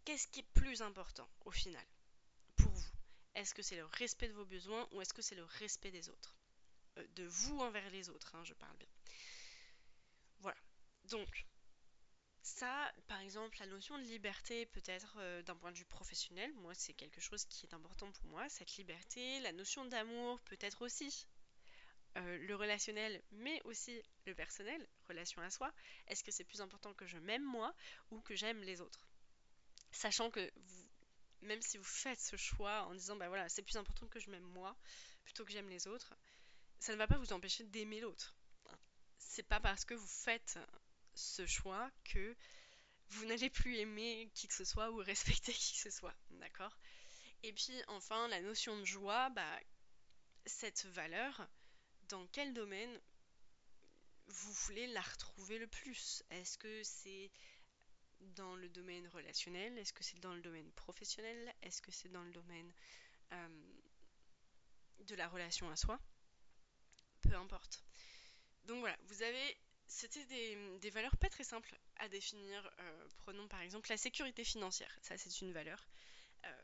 qu'est-ce 0.05 0.27
qui 0.27 0.41
est 0.41 0.53
plus 0.53 0.81
important 0.81 1.27
au 1.45 1.51
final 1.51 1.85
pour 2.57 2.71
vous? 2.71 2.91
Est-ce 3.35 3.53
que 3.53 3.61
c'est 3.61 3.77
le 3.77 3.85
respect 3.85 4.27
de 4.27 4.33
vos 4.33 4.45
besoins 4.45 4.87
ou 4.91 5.01
est-ce 5.01 5.13
que 5.13 5.21
c'est 5.21 5.35
le 5.35 5.45
respect 5.45 5.91
des 5.91 6.09
autres? 6.09 6.35
Euh, 6.97 7.07
De 7.15 7.23
vous 7.25 7.59
envers 7.59 7.89
les 7.91 8.09
autres, 8.09 8.35
hein, 8.35 8.43
je 8.43 8.53
parle 8.53 8.77
bien. 8.77 8.89
Voilà. 10.39 10.59
Donc, 11.05 11.45
ça, 12.43 12.91
par 13.07 13.19
exemple, 13.21 13.57
la 13.59 13.67
notion 13.67 13.97
de 13.97 14.03
liberté, 14.03 14.65
peut-être 14.65 15.15
euh, 15.19 15.41
d'un 15.43 15.55
point 15.55 15.71
de 15.71 15.77
vue 15.77 15.85
professionnel, 15.85 16.51
moi 16.55 16.73
c'est 16.73 16.93
quelque 16.93 17.21
chose 17.21 17.45
qui 17.45 17.65
est 17.65 17.73
important 17.73 18.11
pour 18.11 18.25
moi, 18.25 18.49
cette 18.49 18.75
liberté, 18.77 19.39
la 19.41 19.51
notion 19.51 19.85
d'amour, 19.85 20.39
peut-être 20.41 20.81
aussi. 20.81 21.27
Euh, 22.17 22.37
le 22.39 22.55
relationnel, 22.55 23.21
mais 23.31 23.61
aussi 23.63 24.01
le 24.25 24.35
personnel, 24.35 24.85
relation 25.07 25.41
à 25.41 25.49
soi. 25.49 25.73
Est-ce 26.07 26.25
que 26.25 26.31
c'est 26.31 26.43
plus 26.43 26.59
important 26.59 26.93
que 26.93 27.05
je 27.05 27.17
m'aime 27.17 27.43
moi 27.43 27.73
ou 28.09 28.19
que 28.19 28.35
j'aime 28.35 28.61
les 28.63 28.81
autres? 28.81 29.07
Sachant 29.91 30.29
que 30.29 30.51
même 31.41 31.61
si 31.61 31.77
vous 31.77 31.85
faites 31.85 32.19
ce 32.19 32.35
choix 32.35 32.83
en 32.83 32.95
disant 32.95 33.15
bah 33.15 33.29
voilà 33.29 33.47
c'est 33.49 33.61
plus 33.61 33.77
important 33.77 34.07
que 34.07 34.19
je 34.19 34.29
m'aime 34.29 34.43
moi 34.43 34.75
plutôt 35.23 35.45
que 35.45 35.51
j'aime 35.51 35.69
les 35.69 35.87
autres, 35.87 36.13
ça 36.79 36.91
ne 36.91 36.97
va 36.97 37.07
pas 37.07 37.17
vous 37.17 37.31
empêcher 37.31 37.63
d'aimer 37.63 38.01
l'autre. 38.01 38.35
C'est 39.17 39.47
pas 39.47 39.61
parce 39.61 39.85
que 39.85 39.93
vous 39.93 40.07
faites 40.07 40.59
ce 41.13 41.45
choix 41.45 41.89
que 42.03 42.35
vous 43.07 43.25
n'allez 43.25 43.49
plus 43.49 43.77
aimer 43.77 44.29
qui 44.33 44.49
que 44.49 44.53
ce 44.53 44.65
soit 44.65 44.91
ou 44.91 44.97
respecter 44.97 45.53
qui 45.53 45.73
que 45.73 45.79
ce 45.79 45.91
soit, 45.91 46.15
d'accord? 46.31 46.77
Et 47.43 47.53
puis 47.53 47.81
enfin, 47.87 48.27
la 48.27 48.41
notion 48.41 48.77
de 48.77 48.83
joie, 48.85 49.29
bah, 49.29 49.59
cette 50.45 50.85
valeur, 50.87 51.47
dans 52.11 52.27
quel 52.27 52.53
domaine 52.53 52.99
vous 54.27 54.51
voulez 54.53 54.87
la 54.87 55.01
retrouver 55.01 55.57
le 55.57 55.67
plus? 55.67 56.23
Est-ce 56.29 56.57
que 56.57 56.83
c'est 56.83 57.31
dans 58.19 58.55
le 58.55 58.69
domaine 58.69 59.07
relationnel? 59.07 59.77
Est-ce 59.77 59.93
que 59.93 60.03
c'est 60.03 60.19
dans 60.19 60.33
le 60.33 60.41
domaine 60.41 60.69
professionnel? 60.73 61.53
Est-ce 61.61 61.81
que 61.81 61.91
c'est 61.91 62.09
dans 62.09 62.23
le 62.23 62.31
domaine 62.31 62.71
euh, 63.31 63.77
de 64.99 65.15
la 65.15 65.27
relation 65.27 65.69
à 65.69 65.75
soi? 65.75 65.99
Peu 67.21 67.33
importe. 67.35 67.83
Donc 68.65 68.79
voilà, 68.79 68.97
vous 69.03 69.23
avez 69.23 69.57
c'était 69.87 70.25
des, 70.79 70.89
valeurs 70.89 71.15
pas 71.17 71.29
très 71.29 71.43
simples 71.43 71.77
à 71.97 72.07
définir. 72.07 72.69
Euh, 72.79 73.07
prenons 73.17 73.47
par 73.47 73.61
exemple 73.61 73.89
la 73.89 73.97
sécurité 73.97 74.43
financière. 74.43 74.97
Ça, 75.01 75.17
c'est 75.17 75.41
une 75.41 75.51
valeur. 75.51 75.85
Euh, 76.45 76.61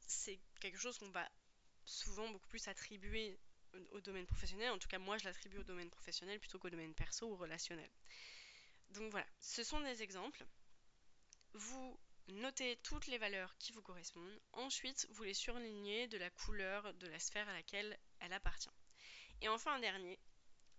c'est 0.00 0.40
quelque 0.60 0.78
chose 0.78 0.96
qu'on 0.98 1.10
va 1.10 1.28
souvent 1.84 2.28
beaucoup 2.30 2.48
plus 2.48 2.66
attribuer 2.66 3.38
au, 3.92 4.00
domaine 4.00 4.26
professionnel. 4.26 4.70
En 4.70 4.78
tout 4.78 4.88
cas, 4.88 4.98
moi, 4.98 5.18
je 5.18 5.24
l'attribue 5.24 5.58
au 5.58 5.64
domaine 5.64 5.90
professionnel 5.90 6.38
plutôt 6.38 6.58
qu'au 6.58 6.70
domaine 6.70 6.94
perso 6.94 7.26
ou 7.26 7.36
relationnel. 7.36 7.90
Donc 8.90 9.10
voilà, 9.10 9.26
ce 9.40 9.62
sont 9.62 9.80
des 9.80 10.02
exemples. 10.02 10.44
Vous 11.54 11.98
notez 12.28 12.76
toutes 12.82 13.06
les 13.06 13.18
valeurs 13.18 13.56
qui 13.58 13.72
vous 13.72 13.82
correspondent. 13.82 14.40
Ensuite, 14.52 15.06
vous 15.10 15.24
les 15.24 15.34
surlignez 15.34 16.08
de 16.08 16.18
la 16.18 16.30
couleur 16.30 16.94
de 16.94 17.06
la 17.08 17.18
sphère 17.18 17.48
à 17.48 17.52
laquelle 17.52 17.98
elle 18.20 18.32
appartient. 18.32 18.70
Et 19.40 19.48
enfin, 19.48 19.74
un 19.74 19.80
dernier, 19.80 20.18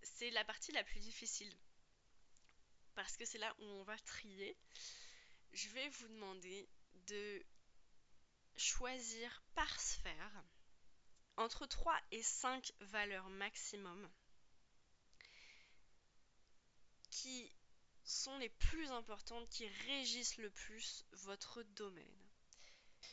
c'est 0.02 0.30
la 0.30 0.44
partie 0.44 0.72
la 0.72 0.84
plus 0.84 1.00
difficile 1.00 1.54
parce 2.94 3.16
que 3.16 3.24
c'est 3.24 3.38
là 3.38 3.54
où 3.58 3.64
on 3.64 3.82
va 3.84 3.98
trier. 3.98 4.56
Je 5.52 5.68
vais 5.68 5.88
vous 5.88 6.08
demander 6.08 6.68
de 7.06 7.44
choisir 8.56 9.42
par 9.54 9.78
sphère 9.78 10.44
entre 11.36 11.66
3 11.66 11.98
et 12.12 12.22
5 12.22 12.72
valeurs 12.80 13.28
maximum 13.30 14.08
qui 17.10 17.50
sont 18.04 18.36
les 18.38 18.48
plus 18.48 18.90
importantes, 18.90 19.48
qui 19.48 19.66
régissent 19.86 20.38
le 20.38 20.50
plus 20.50 21.04
votre 21.12 21.62
domaine. 21.62 22.04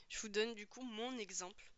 Je 0.09 0.19
vous 0.19 0.29
donne 0.29 0.53
du 0.53 0.67
coup 0.67 0.81
mon 0.81 1.17
exemple 1.17 1.71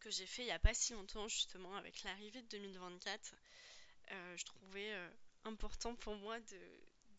que 0.00 0.10
j'ai 0.10 0.26
fait 0.26 0.42
il 0.42 0.46
n'y 0.46 0.52
a 0.52 0.58
pas 0.58 0.72
si 0.74 0.94
longtemps 0.94 1.28
justement 1.28 1.76
avec 1.76 2.02
l'arrivée 2.02 2.42
de 2.42 2.48
2024. 2.48 3.34
Euh, 4.12 4.36
je 4.36 4.44
trouvais 4.44 4.92
euh, 4.92 5.10
important 5.44 5.94
pour 5.96 6.16
moi 6.16 6.40
de, 6.40 6.58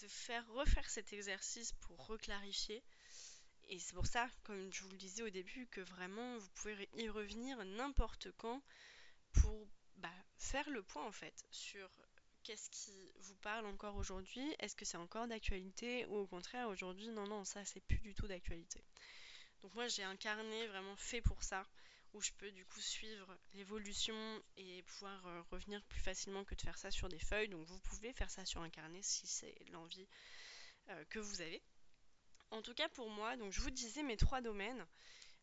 faire 0.07 0.47
refaire 0.53 0.89
cet 0.89 1.13
exercice 1.13 1.73
pour 1.73 2.07
reclarifier. 2.07 2.83
Et 3.71 3.79
c'est 3.79 3.93
pour 3.93 4.05
ça, 4.05 4.29
comme 4.43 4.71
je 4.73 4.83
vous 4.83 4.91
le 4.91 4.97
disais 4.97 5.23
au 5.23 5.29
début, 5.29 5.65
que 5.67 5.79
vraiment 5.79 6.37
vous 6.37 6.49
pouvez 6.55 6.89
y 6.97 7.07
revenir 7.07 7.63
n'importe 7.63 8.27
quand 8.37 8.61
pour 9.31 9.65
bah, 9.95 10.11
faire 10.37 10.69
le 10.69 10.83
point 10.83 11.05
en 11.05 11.11
fait 11.13 11.45
sur 11.51 11.89
qu'est-ce 12.43 12.69
qui 12.69 13.13
vous 13.19 13.35
parle 13.35 13.65
encore 13.65 13.95
aujourd'hui, 13.95 14.43
est-ce 14.59 14.75
que 14.75 14.83
c'est 14.83 14.97
encore 14.97 15.25
d'actualité 15.27 16.05
ou 16.07 16.17
au 16.17 16.27
contraire 16.27 16.67
aujourd'hui 16.67 17.07
non 17.07 17.27
non 17.27 17.45
ça 17.45 17.63
c'est 17.63 17.79
plus 17.79 17.99
du 17.99 18.13
tout 18.13 18.27
d'actualité. 18.27 18.83
Donc 19.61 19.73
moi 19.73 19.87
j'ai 19.87 20.03
un 20.03 20.17
carnet 20.17 20.67
vraiment 20.67 20.97
fait 20.97 21.21
pour 21.21 21.41
ça 21.41 21.65
où 22.13 22.21
je 22.21 22.31
peux 22.39 22.51
du 22.51 22.65
coup 22.65 22.81
suivre 22.81 23.37
l'évolution 23.53 24.43
et 24.57 24.83
pouvoir 24.83 25.25
euh, 25.27 25.41
revenir 25.49 25.81
plus 25.83 26.01
facilement 26.01 26.43
que 26.43 26.55
de 26.55 26.61
faire 26.61 26.77
ça 26.77 26.91
sur 26.91 27.07
des 27.07 27.19
feuilles. 27.19 27.47
Donc 27.47 27.65
vous 27.67 27.79
pouvez 27.79 28.11
faire 28.11 28.29
ça 28.29 28.43
sur 28.45 28.59
un 28.61 28.69
carnet 28.69 29.01
si 29.01 29.27
c'est 29.27 29.55
l'envie 29.71 30.09
euh, 30.89 31.05
que 31.05 31.19
vous 31.19 31.39
avez. 31.39 31.61
En 32.51 32.61
tout 32.61 32.73
cas 32.73 32.89
pour 32.89 33.09
moi, 33.09 33.37
donc 33.37 33.51
je 33.51 33.61
vous 33.61 33.69
disais 33.69 34.03
mes 34.03 34.17
trois 34.17 34.41
domaines 34.41 34.85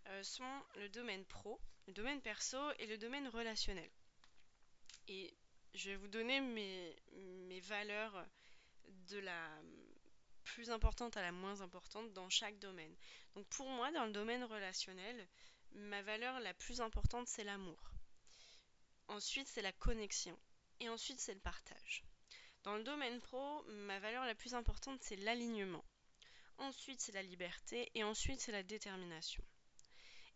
euh, 0.08 0.22
sont 0.22 0.62
le 0.76 0.88
domaine 0.88 1.24
pro, 1.24 1.60
le 1.86 1.92
domaine 1.92 2.20
perso 2.20 2.58
et 2.78 2.86
le 2.86 2.98
domaine 2.98 3.28
relationnel. 3.28 3.90
Et 5.08 5.34
je 5.74 5.90
vais 5.90 5.96
vous 5.96 6.08
donner 6.08 6.40
mes, 6.40 6.96
mes 7.48 7.60
valeurs 7.60 8.26
de 9.08 9.18
la 9.18 9.60
plus 10.44 10.70
importante 10.70 11.16
à 11.16 11.22
la 11.22 11.32
moins 11.32 11.60
importante 11.60 12.12
dans 12.12 12.28
chaque 12.28 12.58
domaine. 12.58 12.94
Donc 13.34 13.46
pour 13.48 13.68
moi, 13.68 13.90
dans 13.92 14.06
le 14.06 14.12
domaine 14.12 14.44
relationnel, 14.44 15.26
ma 15.72 16.02
valeur 16.02 16.40
la 16.40 16.54
plus 16.54 16.80
importante, 16.80 17.28
c'est 17.28 17.44
l'amour. 17.44 17.92
Ensuite, 19.08 19.48
c'est 19.48 19.62
la 19.62 19.72
connexion. 19.72 20.38
Et 20.80 20.88
ensuite, 20.88 21.20
c'est 21.20 21.34
le 21.34 21.40
partage. 21.40 22.04
Dans 22.64 22.76
le 22.76 22.84
domaine 22.84 23.20
pro, 23.20 23.62
ma 23.68 23.98
valeur 23.98 24.24
la 24.24 24.34
plus 24.34 24.54
importante, 24.54 25.02
c'est 25.02 25.16
l'alignement. 25.16 25.84
Ensuite, 26.58 27.00
c'est 27.00 27.12
la 27.12 27.22
liberté. 27.22 27.90
Et 27.94 28.04
ensuite, 28.04 28.40
c'est 28.40 28.52
la 28.52 28.62
détermination. 28.62 29.42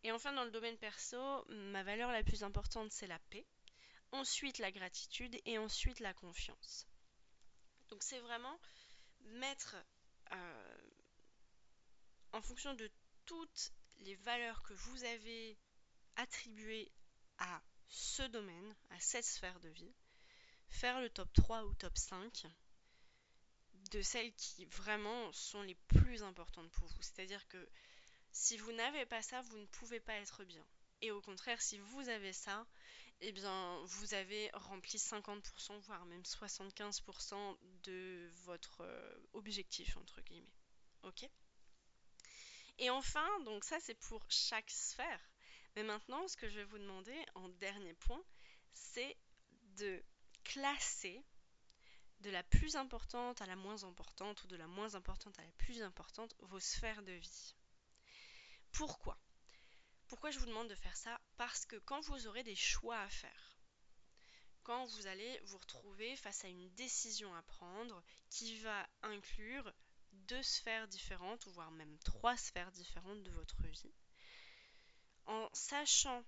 Et 0.05 0.13
enfin, 0.13 0.33
dans 0.33 0.45
le 0.45 0.51
domaine 0.51 0.79
perso, 0.79 1.45
ma 1.49 1.83
valeur 1.83 2.11
la 2.11 2.23
plus 2.23 2.43
importante, 2.43 2.91
c'est 2.91 3.07
la 3.07 3.19
paix. 3.31 3.47
Ensuite, 4.13 4.59
la 4.59 4.73
gratitude. 4.73 5.37
Et 5.45 5.59
ensuite, 5.59 6.01
la 6.01 6.15
confiance. 6.15 6.87
Donc, 7.89 8.03
c'est 8.03 8.21
vraiment 8.21 8.59
mettre 9.21 9.77
euh, 10.33 10.79
en 12.33 12.41
fonction 12.41 12.75
de 12.75 12.91
toutes 13.27 13.73
les 14.01 14.15
valeurs 14.17 14.63
que 14.63 14.75
vous 14.75 15.05
avez 15.05 15.59
attribuées 16.17 16.91
à 17.39 17.63
ce 17.89 18.23
domaine, 18.23 18.77
à 18.91 19.01
cette 19.01 19.25
sphère 19.25 19.61
de 19.61 19.69
vie, 19.69 19.95
faire 20.69 21.01
le 21.01 21.11
top 21.11 21.33
3 21.33 21.65
ou 21.65 21.75
top 21.75 21.97
5 21.97 22.47
de 23.93 24.03
celles 24.03 24.35
qui 24.35 24.65
vraiment 24.67 25.31
sont 25.33 25.63
les 25.63 25.77
plus 25.87 26.23
importantes 26.23 26.71
pour 26.71 26.87
vous. 26.89 27.03
C'est-à-dire 27.03 27.47
que 27.49 27.69
si 28.33 28.57
vous 28.57 28.73
n'avez 28.73 29.07
pas 29.07 29.23
ça, 29.23 29.43
vous 29.43 29.59
ne 29.59 29.67
pouvez 29.67 30.01
pas 30.01 30.15
être 30.15 30.45
bien. 30.45 30.67
Et 31.03 31.11
au 31.11 31.21
contraire, 31.21 31.61
si 31.61 31.79
vous 31.79 32.09
avez 32.09 32.33
ça, 32.33 32.67
eh 33.21 33.33
bien, 33.33 33.81
vous 33.85 34.15
avez 34.15 34.51
rempli 34.55 34.99
50%, 34.99 35.79
voire 35.81 36.05
même 36.07 36.23
75% 36.23 37.57
de 37.85 38.29
votre 38.45 38.81
euh, 38.81 39.15
objectif, 39.35 39.97
entre 39.97 40.21
guillemets. 40.23 40.57
ok? 41.03 41.29
Et 42.79 42.91
enfin, 42.91 43.29
donc 43.41 43.65
ça 43.65 43.79
c'est 43.81 43.95
pour 43.95 44.25
chaque 44.31 44.71
sphère. 44.71 45.21
Mais 45.77 45.83
maintenant, 45.83 46.27
ce 46.29 46.37
que 46.37 46.49
je 46.49 46.57
vais 46.57 46.65
vous 46.65 46.79
demander 46.79 47.17
en 47.35 47.49
dernier 47.49 47.95
point, 47.95 48.23
c'est 48.73 49.17
de 49.77 50.03
classer 50.45 51.23
de 52.23 52.31
la 52.31 52.43
plus 52.43 52.77
importante 52.77 53.43
à 53.43 53.47
la 53.47 53.57
moins 53.57 53.85
importante 53.85 54.43
ou 54.45 54.47
de 54.47 54.57
la 54.57 54.67
moins 54.67 54.95
importante 54.95 55.39
à 55.39 55.43
la 55.43 55.53
plus 55.53 55.83
importante 55.83 56.35
vos 56.41 56.61
sphères 56.61 57.03
de 57.03 57.13
vie. 57.13 57.55
Pourquoi? 58.73 59.19
Pourquoi 60.09 60.31
je 60.31 60.39
vous 60.39 60.47
demande 60.47 60.69
de 60.69 60.75
faire 60.75 60.97
ça? 60.97 61.21
Parce 61.37 61.67
que 61.67 61.77
quand 61.77 62.01
vous 62.01 62.27
aurez 62.27 62.43
des 62.43 62.55
choix 62.55 62.99
à 63.01 63.09
faire, 63.09 63.59
quand 64.63 64.85
vous 64.87 65.07
allez 65.07 65.41
vous 65.45 65.59
retrouver 65.59 66.17
face 66.17 66.45
à 66.45 66.49
une 66.49 66.71
décision 66.75 67.35
à 67.35 67.43
prendre 67.43 68.03
qui 68.31 68.57
va 68.59 68.89
inclure 69.03 69.73
deux 70.13 70.43
sphères 70.43 70.87
différentes, 70.89 71.47
voire 71.49 71.71
même 71.73 71.99
trois 72.01 72.37
sphères 72.37 72.71
différentes 72.73 73.23
de 73.23 73.31
votre 73.31 73.63
vie, 73.63 73.95
en 75.27 75.49
sachant 75.53 76.25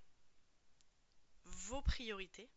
vos 1.43 1.81
priorités, 1.81 2.49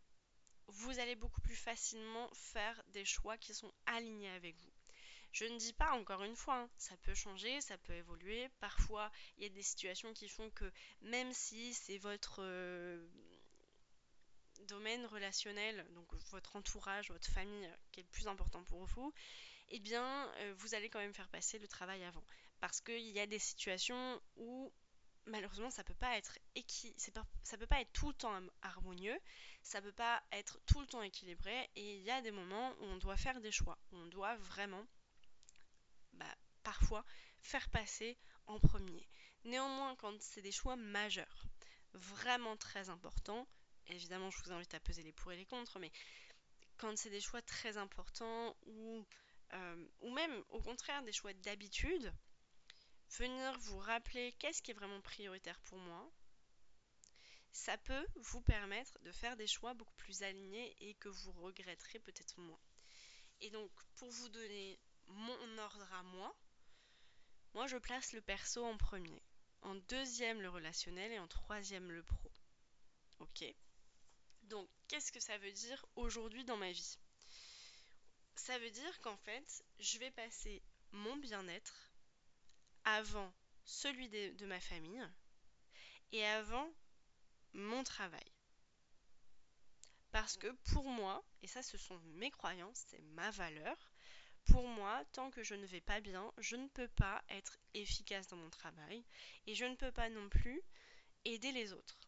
vous 0.69 0.99
allez 0.99 1.17
beaucoup 1.17 1.41
plus 1.41 1.57
facilement 1.57 2.29
faire 2.35 2.83
des 2.89 3.05
choix 3.05 3.37
qui 3.37 3.55
sont 3.55 3.73
alignés 3.87 4.31
avec 4.31 4.57
vous. 4.59 4.73
Je 5.33 5.45
ne 5.45 5.59
dis 5.59 5.73
pas 5.73 5.93
encore 5.93 6.23
une 6.23 6.37
fois, 6.37 6.57
hein, 6.57 6.71
ça 6.79 6.97
peut 6.99 7.15
changer, 7.15 7.61
ça 7.61 7.77
peut 7.79 7.93
évoluer. 7.93 8.49
Parfois, 8.61 9.11
il 9.37 9.43
y 9.43 9.47
a 9.47 9.51
des 9.51 9.63
situations 9.63 10.13
qui 10.15 10.29
font 10.29 10.51
que 10.51 10.71
même 11.03 11.33
si 11.33 11.75
c'est 11.75 11.99
votre 11.99 12.43
euh, 12.43 13.07
domaine 14.67 15.05
relationnel, 15.07 15.87
donc 15.95 16.13
votre 16.31 16.57
entourage, 16.57 17.11
votre 17.11 17.31
famille 17.31 17.71
qui 17.93 18.01
est 18.01 18.05
le 18.05 18.09
plus 18.09 18.27
important 18.27 18.63
pour 18.65 18.85
vous, 18.87 19.13
eh 19.69 19.81
bien, 19.81 20.33
euh, 20.39 20.55
vous 20.57 20.75
allez 20.75 20.89
quand 20.89 20.99
même 20.99 21.15
faire 21.15 21.29
passer 21.29 21.59
le 21.59 21.69
travail 21.69 22.03
avant. 22.05 22.25
Parce 22.61 22.81
qu'il 22.81 23.09
y 23.09 23.21
a 23.21 23.27
des 23.27 23.39
situations 23.39 24.21
où 24.37 24.73
malheureusement 25.29 25.71
ça 25.71 25.85
peut 25.85 25.95
pas 25.95 26.17
être 26.17 26.39
ça 27.45 27.57
peut 27.57 27.67
pas 27.67 27.81
être 27.81 27.93
tout 27.93 28.09
le 28.09 28.15
temps 28.15 28.41
harmonieux, 28.63 29.19
ça 29.63 29.81
peut 29.81 29.93
pas 29.93 30.23
être 30.33 30.61
tout 30.67 30.81
le 30.81 30.87
temps 30.87 31.03
équilibré 31.03 31.71
et 31.77 31.97
il 31.97 32.03
y 32.03 32.11
a 32.11 32.21
des 32.23 32.31
moments 32.31 32.73
où 32.81 32.85
on 32.85 32.97
doit 32.97 33.17
faire 33.17 33.41
des 33.41 33.53
choix, 33.53 33.79
on 33.93 34.07
doit 34.07 34.37
vraiment 34.37 34.85
bah, 36.15 36.35
parfois 36.63 37.05
faire 37.41 37.69
passer 37.71 38.19
en 38.47 38.59
premier. 38.59 39.07
Néanmoins, 39.45 39.95
quand 39.97 40.21
c'est 40.21 40.43
des 40.43 40.53
choix 40.53 40.77
majeurs, 40.77 41.47
vraiment 41.93 42.57
très 42.57 42.89
importants, 42.91 43.47
évidemment 43.87 44.31
je 44.31 44.43
vous 44.43 44.53
invite 44.53 44.75
à 44.75 44.81
peser 44.81 45.03
les 45.03 45.13
pour 45.13 45.33
et 45.33 45.37
les 45.37 45.47
contre, 45.47 45.79
mais 45.79 45.93
quand 46.77 46.97
c'est 46.97 47.11
des 47.11 47.21
choix 47.21 47.43
très 47.43 47.77
importants 47.77 48.57
ou, 48.67 49.05
euh, 49.53 49.89
ou 50.01 50.11
même 50.11 50.43
au 50.51 50.61
contraire 50.61 51.03
des 51.03 51.13
choix 51.13 51.33
d'habitude, 51.35 52.13
venir 53.11 53.59
vous 53.61 53.79
rappeler 53.79 54.33
qu'est-ce 54.39 54.63
qui 54.63 54.71
est 54.71 54.75
vraiment 54.75 55.01
prioritaire 55.01 55.61
pour 55.63 55.79
moi, 55.79 56.11
ça 57.53 57.77
peut 57.79 58.07
vous 58.17 58.41
permettre 58.43 58.99
de 59.01 59.13
faire 59.13 59.37
des 59.37 59.47
choix 59.47 59.75
beaucoup 59.75 59.95
plus 59.97 60.23
alignés 60.23 60.77
et 60.81 60.95
que 60.95 61.09
vous 61.09 61.33
regretterez 61.33 61.99
peut-être 61.99 62.39
moins. 62.39 62.61
Et 63.41 63.51
donc, 63.51 63.71
pour 63.97 64.11
vous 64.11 64.29
donner 64.29 64.79
mon 65.07 65.59
ordre 65.59 65.93
à 65.95 66.03
moi, 66.03 66.37
moi 67.55 67.67
je 67.67 67.79
place 67.79 68.13
le 68.13 68.21
perso 68.21 68.65
en 68.65 68.77
premier, 68.77 69.23
en 69.63 69.75
deuxième 69.75 70.41
le 70.41 70.51
relationnel 70.51 71.13
et 71.13 71.19
en 71.19 71.29
troisième 71.29 71.91
le 71.91 72.03
pro. 72.03 72.31
Ok? 73.21 73.45
Donc, 74.43 74.69
qu'est-ce 74.87 75.13
que 75.13 75.21
ça 75.21 75.37
veut 75.39 75.53
dire 75.53 75.85
aujourd'hui 75.97 76.45
dans 76.45 76.57
ma 76.57 76.71
vie? 76.71 76.99
Ça 78.35 78.59
veut 78.59 78.71
dire 78.71 79.01
qu'en 79.01 79.17
fait, 79.17 79.65
je 79.79 79.99
vais 79.99 80.11
passer 80.13 80.63
mon 80.93 81.17
bien-être 81.17 81.88
avant 82.97 83.33
celui 83.65 84.09
de, 84.09 84.47
ma 84.47 84.61
famille 84.61 85.07
et 86.13 86.25
avant 86.25 86.73
mon 87.53 87.85
travail. 87.85 88.33
Parce 90.11 90.39
que 90.39 90.49
pour 90.73 90.87
moi, 90.87 91.23
et 91.43 91.47
ça 91.47 91.63
ce 91.63 91.77
sont 91.77 91.99
mes 92.17 92.31
croyances, 92.31 92.85
c'est 92.89 93.03
ma 93.13 93.31
valeur, 93.31 93.77
pour 94.47 94.67
moi, 94.67 95.05
tant 95.13 95.31
que 95.31 95.43
je 95.43 95.55
ne 95.55 95.67
vais 95.67 95.83
pas 95.83 96.01
bien, 96.01 96.33
je 96.39 96.57
ne 96.57 96.69
peux 96.69 96.89
pas 96.89 97.23
être 97.29 97.59
efficace 97.75 98.27
dans 98.29 98.39
mon 98.39 98.49
travail 98.49 99.05
et 99.47 99.55
je 99.55 99.67
ne 99.67 99.77
peux 99.77 99.93
pas 99.93 100.09
non 100.09 100.27
plus 100.31 100.63
aider 101.27 101.53
les 101.53 101.75
autres, 101.75 102.01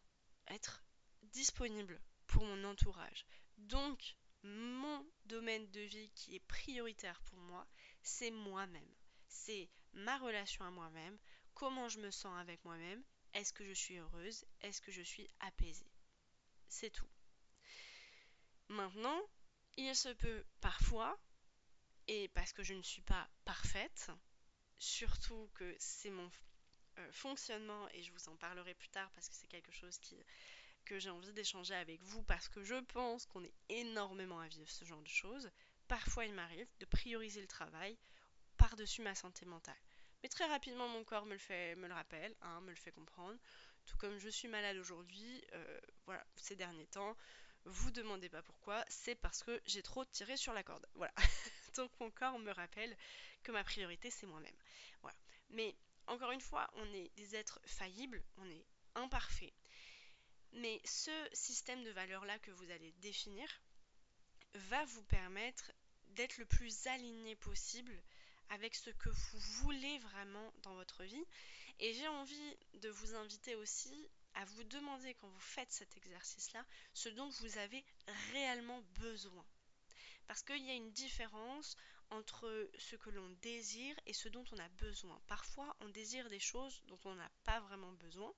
être 0.47 0.83
disponible 1.21 2.01
pour 2.25 2.43
mon 2.43 2.63
entourage. 2.63 3.27
Donc, 3.57 4.15
mon 4.41 5.05
domaine 5.25 5.69
de 5.69 5.81
vie 5.81 6.09
qui 6.15 6.35
est 6.35 6.47
prioritaire 6.47 7.21
pour 7.25 7.37
moi, 7.37 7.67
c'est 8.01 8.31
moi-même. 8.31 8.95
C'est 9.27 9.69
ma 9.93 10.17
relation 10.17 10.65
à 10.65 10.71
moi-même, 10.71 11.17
comment 11.53 11.89
je 11.89 11.99
me 11.99 12.11
sens 12.11 12.37
avec 12.39 12.63
moi-même, 12.65 13.03
est-ce 13.33 13.53
que 13.53 13.63
je 13.63 13.73
suis 13.73 13.97
heureuse, 13.97 14.45
est-ce 14.61 14.81
que 14.81 14.91
je 14.91 15.01
suis 15.01 15.29
apaisée. 15.39 15.91
C'est 16.67 16.89
tout. 16.89 17.09
Maintenant, 18.69 19.21
il 19.77 19.95
se 19.95 20.09
peut 20.09 20.45
parfois, 20.59 21.19
et 22.07 22.27
parce 22.29 22.53
que 22.53 22.63
je 22.63 22.73
ne 22.73 22.81
suis 22.83 23.01
pas 23.01 23.29
parfaite, 23.45 24.11
surtout 24.77 25.49
que 25.53 25.75
c'est 25.79 26.09
mon 26.09 26.29
euh, 26.97 27.11
fonctionnement, 27.11 27.87
et 27.89 28.03
je 28.03 28.11
vous 28.11 28.29
en 28.29 28.35
parlerai 28.35 28.73
plus 28.73 28.89
tard 28.89 29.09
parce 29.11 29.29
que 29.29 29.35
c'est 29.35 29.47
quelque 29.47 29.71
chose 29.71 29.99
que 30.85 30.99
j'ai 30.99 31.09
envie 31.09 31.33
d'échanger 31.33 31.75
avec 31.75 32.01
vous, 32.03 32.23
parce 32.23 32.49
que 32.49 32.63
je 32.63 32.75
pense 32.75 33.25
qu'on 33.25 33.43
est 33.43 33.53
énormément 33.69 34.39
à 34.39 34.47
vivre 34.47 34.69
ce 34.69 34.85
genre 34.85 35.01
de 35.01 35.07
choses. 35.07 35.49
Parfois, 35.87 36.25
il 36.25 36.33
m'arrive 36.33 36.67
de 36.79 36.85
prioriser 36.85 37.41
le 37.41 37.47
travail 37.47 37.97
par-dessus 38.61 39.01
ma 39.01 39.15
santé 39.15 39.45
mentale. 39.45 39.81
Mais 40.21 40.29
très 40.29 40.45
rapidement, 40.45 40.87
mon 40.87 41.03
corps 41.03 41.25
me 41.25 41.33
le, 41.33 41.39
fait, 41.39 41.75
me 41.75 41.87
le 41.87 41.93
rappelle, 41.95 42.35
hein, 42.43 42.61
me 42.61 42.69
le 42.69 42.75
fait 42.75 42.91
comprendre. 42.91 43.37
Tout 43.87 43.97
comme 43.97 44.19
je 44.19 44.29
suis 44.29 44.47
malade 44.47 44.77
aujourd'hui, 44.77 45.43
euh, 45.53 45.79
voilà, 46.05 46.23
ces 46.35 46.55
derniers 46.55 46.85
temps, 46.85 47.17
vous 47.65 47.89
demandez 47.89 48.29
pas 48.29 48.43
pourquoi, 48.43 48.85
c'est 48.87 49.15
parce 49.15 49.41
que 49.41 49.59
j'ai 49.65 49.81
trop 49.81 50.05
tiré 50.05 50.37
sur 50.37 50.53
la 50.53 50.61
corde. 50.61 50.85
Voilà. 50.93 51.13
Donc 51.75 51.91
mon 51.99 52.11
corps 52.11 52.37
me 52.37 52.51
rappelle 52.51 52.95
que 53.43 53.51
ma 53.51 53.63
priorité 53.63 54.11
c'est 54.11 54.27
moi-même. 54.27 54.55
Voilà. 55.01 55.17
Mais 55.49 55.75
encore 56.05 56.31
une 56.31 56.41
fois, 56.41 56.69
on 56.75 56.93
est 56.93 57.09
des 57.15 57.35
êtres 57.35 57.59
faillibles, 57.65 58.23
on 58.37 58.49
est 58.49 58.65
imparfaits. 58.93 59.53
Mais 60.53 60.79
ce 60.85 61.11
système 61.33 61.83
de 61.83 61.91
valeurs-là 61.91 62.37
que 62.39 62.51
vous 62.51 62.69
allez 62.69 62.91
définir 62.99 63.47
va 64.53 64.85
vous 64.85 65.03
permettre 65.03 65.71
d'être 66.09 66.37
le 66.37 66.45
plus 66.45 66.85
aligné 66.87 67.35
possible 67.37 67.95
avec 68.51 68.75
ce 68.75 68.89
que 68.91 69.09
vous 69.09 69.39
voulez 69.39 69.97
vraiment 69.99 70.53
dans 70.63 70.75
votre 70.75 71.03
vie. 71.03 71.25
Et 71.79 71.93
j'ai 71.93 72.07
envie 72.07 72.57
de 72.75 72.89
vous 72.89 73.15
inviter 73.15 73.55
aussi 73.55 74.09
à 74.35 74.45
vous 74.45 74.63
demander 74.65 75.13
quand 75.15 75.27
vous 75.27 75.39
faites 75.39 75.71
cet 75.71 75.97
exercice-là 75.97 76.65
ce 76.93 77.09
dont 77.09 77.29
vous 77.29 77.57
avez 77.57 77.83
réellement 78.31 78.81
besoin. 78.99 79.45
Parce 80.27 80.43
qu'il 80.43 80.63
y 80.65 80.69
a 80.69 80.75
une 80.75 80.91
différence 80.91 81.75
entre 82.09 82.69
ce 82.77 82.95
que 82.97 83.09
l'on 83.09 83.29
désire 83.41 83.95
et 84.05 84.13
ce 84.13 84.29
dont 84.29 84.43
on 84.51 84.59
a 84.59 84.69
besoin. 84.69 85.19
Parfois, 85.27 85.75
on 85.79 85.89
désire 85.89 86.29
des 86.29 86.39
choses 86.39 86.81
dont 86.87 86.99
on 87.05 87.15
n'a 87.15 87.31
pas 87.43 87.61
vraiment 87.61 87.93
besoin 87.93 88.33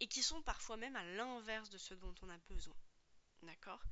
et 0.00 0.06
qui 0.06 0.22
sont 0.22 0.42
parfois 0.42 0.76
même 0.76 0.96
à 0.96 1.04
l'inverse 1.04 1.70
de 1.70 1.78
ce 1.78 1.94
dont 1.94 2.14
on 2.22 2.28
a 2.28 2.38
besoin. 2.48 2.76
D'accord? 3.42 3.82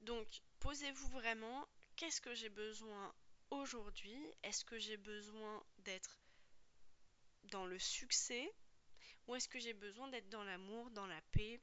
Donc, 0.00 0.42
posez-vous 0.58 1.08
vraiment 1.08 1.68
qu'est-ce 1.96 2.20
que 2.20 2.34
j'ai 2.34 2.48
besoin 2.48 3.14
aujourd'hui, 3.50 4.18
est-ce 4.42 4.64
que 4.64 4.78
j'ai 4.78 4.96
besoin 4.96 5.64
d'être 5.78 6.20
dans 7.44 7.66
le 7.66 7.78
succès 7.78 8.52
ou 9.26 9.34
est-ce 9.34 9.48
que 9.48 9.58
j'ai 9.58 9.74
besoin 9.74 10.08
d'être 10.08 10.28
dans 10.28 10.44
l'amour, 10.44 10.90
dans 10.90 11.06
la 11.06 11.20
paix, 11.32 11.60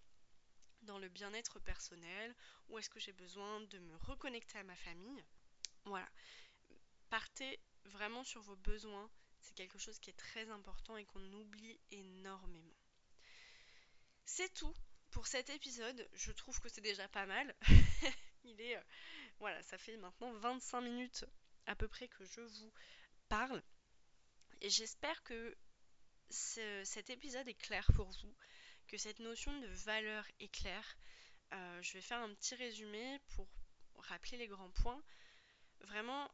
dans 0.82 1.00
le 1.00 1.10
bien-être 1.10 1.60
personnel 1.60 2.36
ou 2.68 2.78
est-ce 2.78 2.90
que 2.90 3.00
j'ai 3.00 3.14
besoin 3.14 3.62
de 3.62 3.80
me 3.80 3.96
reconnecter 3.98 4.58
à 4.58 4.64
ma 4.64 4.76
famille? 4.76 5.24
Voilà. 5.86 6.10
Partez 7.10 7.60
vraiment 7.86 8.24
sur 8.24 8.42
vos 8.42 8.56
besoins. 8.58 9.10
C'est 9.40 9.56
quelque 9.56 9.80
chose 9.80 10.00
qui 10.00 10.10
est 10.10 10.18
très 10.18 10.50
important 10.50 10.98
et 10.98 11.06
qu'on 11.06 11.34
oublie 11.34 11.80
énormément. 11.92 12.76
C'est 14.26 14.54
tout 14.54 14.74
pour 15.12 15.28
cet 15.28 15.50
épisode. 15.50 16.08
Je 16.14 16.32
trouve 16.32 16.60
que 16.60 16.70
c'est 16.70 16.82
déjà 16.82 17.08
pas 17.08 17.26
mal. 17.26 17.56
Il 18.44 18.60
est. 18.60 18.78
Euh, 18.78 18.84
voilà, 19.40 19.62
ça 19.64 19.78
fait 19.78 19.98
maintenant 19.98 20.34
25 20.34 20.82
minutes 20.82 21.26
à 21.68 21.76
peu 21.76 21.88
près 21.88 22.08
que 22.08 22.26
je 22.26 22.42
vous 22.42 22.74
parle. 23.30 23.62
J'espère 24.62 25.22
que 25.24 25.56
cet 26.30 27.10
épisode 27.10 27.48
est 27.48 27.54
clair 27.54 27.86
pour 27.94 28.10
vous, 28.10 28.36
que 28.88 28.98
cette 28.98 29.20
notion 29.20 29.58
de 29.60 29.68
valeur 29.68 30.26
est 30.40 30.50
claire. 30.50 30.98
Euh, 31.54 31.82
je 31.82 31.94
vais 31.94 32.02
faire 32.02 32.20
un 32.20 32.34
petit 32.34 32.56
résumé 32.56 33.20
pour 33.36 33.48
rappeler 33.96 34.38
les 34.38 34.48
grands 34.48 34.72
points. 34.72 35.02
Vraiment, 35.82 36.30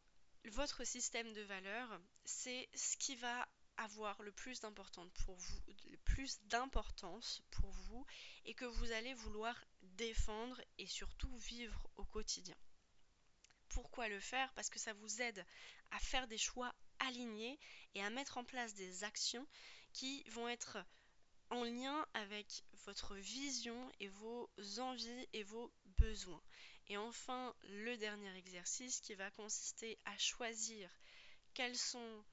votre 0.46 0.84
système 0.84 1.34
de 1.34 1.41
valeurs, 1.41 2.00
c'est 2.26 2.69
ce 2.74 2.98
qui 2.98 3.15
va 3.15 3.48
avoir 3.78 4.22
le 4.22 4.32
plus 4.32 4.60
d'importance 4.62 5.10
pour 5.26 5.36
vous, 5.36 5.62
le 5.89 5.98
plus 5.98 6.39
d'importance 6.43 7.41
pour 7.52 7.69
vous 7.69 8.06
et 8.46 8.54
que 8.54 8.65
vous 8.65 8.91
allez 8.91 9.13
vouloir 9.15 9.56
défendre 9.82 10.62
et 10.78 10.86
surtout 10.86 11.36
vivre 11.38 11.88
au 11.96 12.06
quotidien. 12.06 12.56
Pourquoi 13.74 14.08
le 14.08 14.20
faire 14.20 14.52
Parce 14.54 14.70
que 14.70 14.80
ça 14.80 14.94
vous 14.94 15.22
aide 15.22 15.46
à 15.92 16.00
faire 16.00 16.28
des 16.28 16.38
choix 16.38 16.74
aligner 17.00 17.60
et 17.96 18.04
à 18.04 18.10
mettre 18.10 18.38
en 18.38 18.44
place 18.44 18.74
des 18.74 19.04
actions 19.04 19.48
qui 19.94 20.24
vont 20.30 20.48
être 20.48 20.78
en 21.50 21.64
lien 21.64 22.06
avec 22.14 22.64
votre 22.86 23.16
vision 23.16 23.92
et 24.00 24.08
vos 24.08 24.50
envies 24.80 25.28
et 25.34 25.44
vos 25.44 25.72
besoins. 25.98 26.42
Et 26.88 26.98
enfin, 26.98 27.56
le 27.64 27.96
dernier 27.98 28.36
exercice 28.36 29.00
qui 29.00 29.14
va 29.16 29.32
consister 29.32 29.98
à 30.06 30.18
choisir 30.18 30.90
quelles 31.54 31.78
sont, 31.78 32.24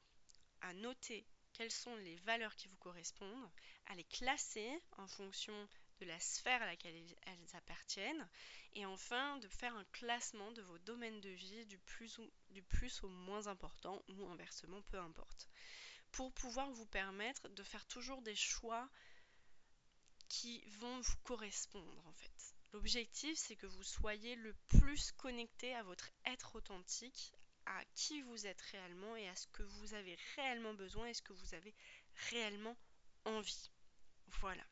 à 0.61 0.73
noter 0.75 1.27
quelles 1.53 1.71
sont 1.71 1.95
les 1.97 2.17
valeurs 2.17 2.57
qui 2.57 2.69
vous 2.69 2.77
correspondent, 2.77 3.51
à 3.87 3.95
les 3.95 4.05
classer 4.05 4.71
en 4.99 5.07
fonction 5.07 5.69
de 6.01 6.07
la 6.07 6.19
sphère 6.19 6.63
à 6.63 6.67
laquelle 6.67 6.95
elles 7.23 7.57
appartiennent, 7.57 8.29
et 8.75 8.87
enfin 8.87 9.39
de 9.39 9.49
faire 9.49 9.75
un 9.77 9.85
classement 9.93 10.51
de 10.53 10.63
vos 10.63 10.79
domaines 10.79 11.21
de 11.21 11.29
vie 11.31 11.67
du 11.67 11.79
plus, 11.79 12.19
du 12.51 12.63
plus 12.63 13.03
au 13.05 13.09
moins 13.09 13.47
important, 13.47 14.03
ou 14.09 14.27
inversement, 14.27 14.83
peu 14.83 14.99
importe, 14.99 15.49
pour 16.13 16.33
pouvoir 16.33 16.71
vous 16.73 16.87
permettre 16.87 17.49
de 17.49 17.63
faire 17.63 17.87
toujours 17.87 18.23
des 18.23 18.35
choix 18.35 18.89
qui 20.29 20.63
vont 20.81 21.01
vous 21.01 21.17
correspondre 21.25 22.07
en 22.07 22.13
fait. 22.13 22.55
L'objectif, 22.73 23.37
c'est 23.37 23.57
que 23.57 23.67
vous 23.67 23.83
soyez 23.83 24.37
le 24.37 24.55
plus 24.69 25.11
connecté 25.13 25.75
à 25.75 25.83
votre 25.83 26.09
être 26.25 26.55
authentique, 26.55 27.33
à 27.67 27.85
qui 27.95 28.23
vous 28.23 28.47
êtes 28.47 28.61
réellement 28.61 29.17
et 29.17 29.29
à 29.29 29.35
ce 29.35 29.49
que 29.49 29.65
vous 29.65 29.95
avez 29.95 30.17
réellement 30.37 30.75
besoin 30.75 31.07
et 31.07 31.15
ce 31.15 31.23
que 31.23 31.33
vous 31.33 31.55
avez 31.55 31.75
réellement 32.31 32.77
envie. 33.25 33.71
Voilà. 34.41 34.65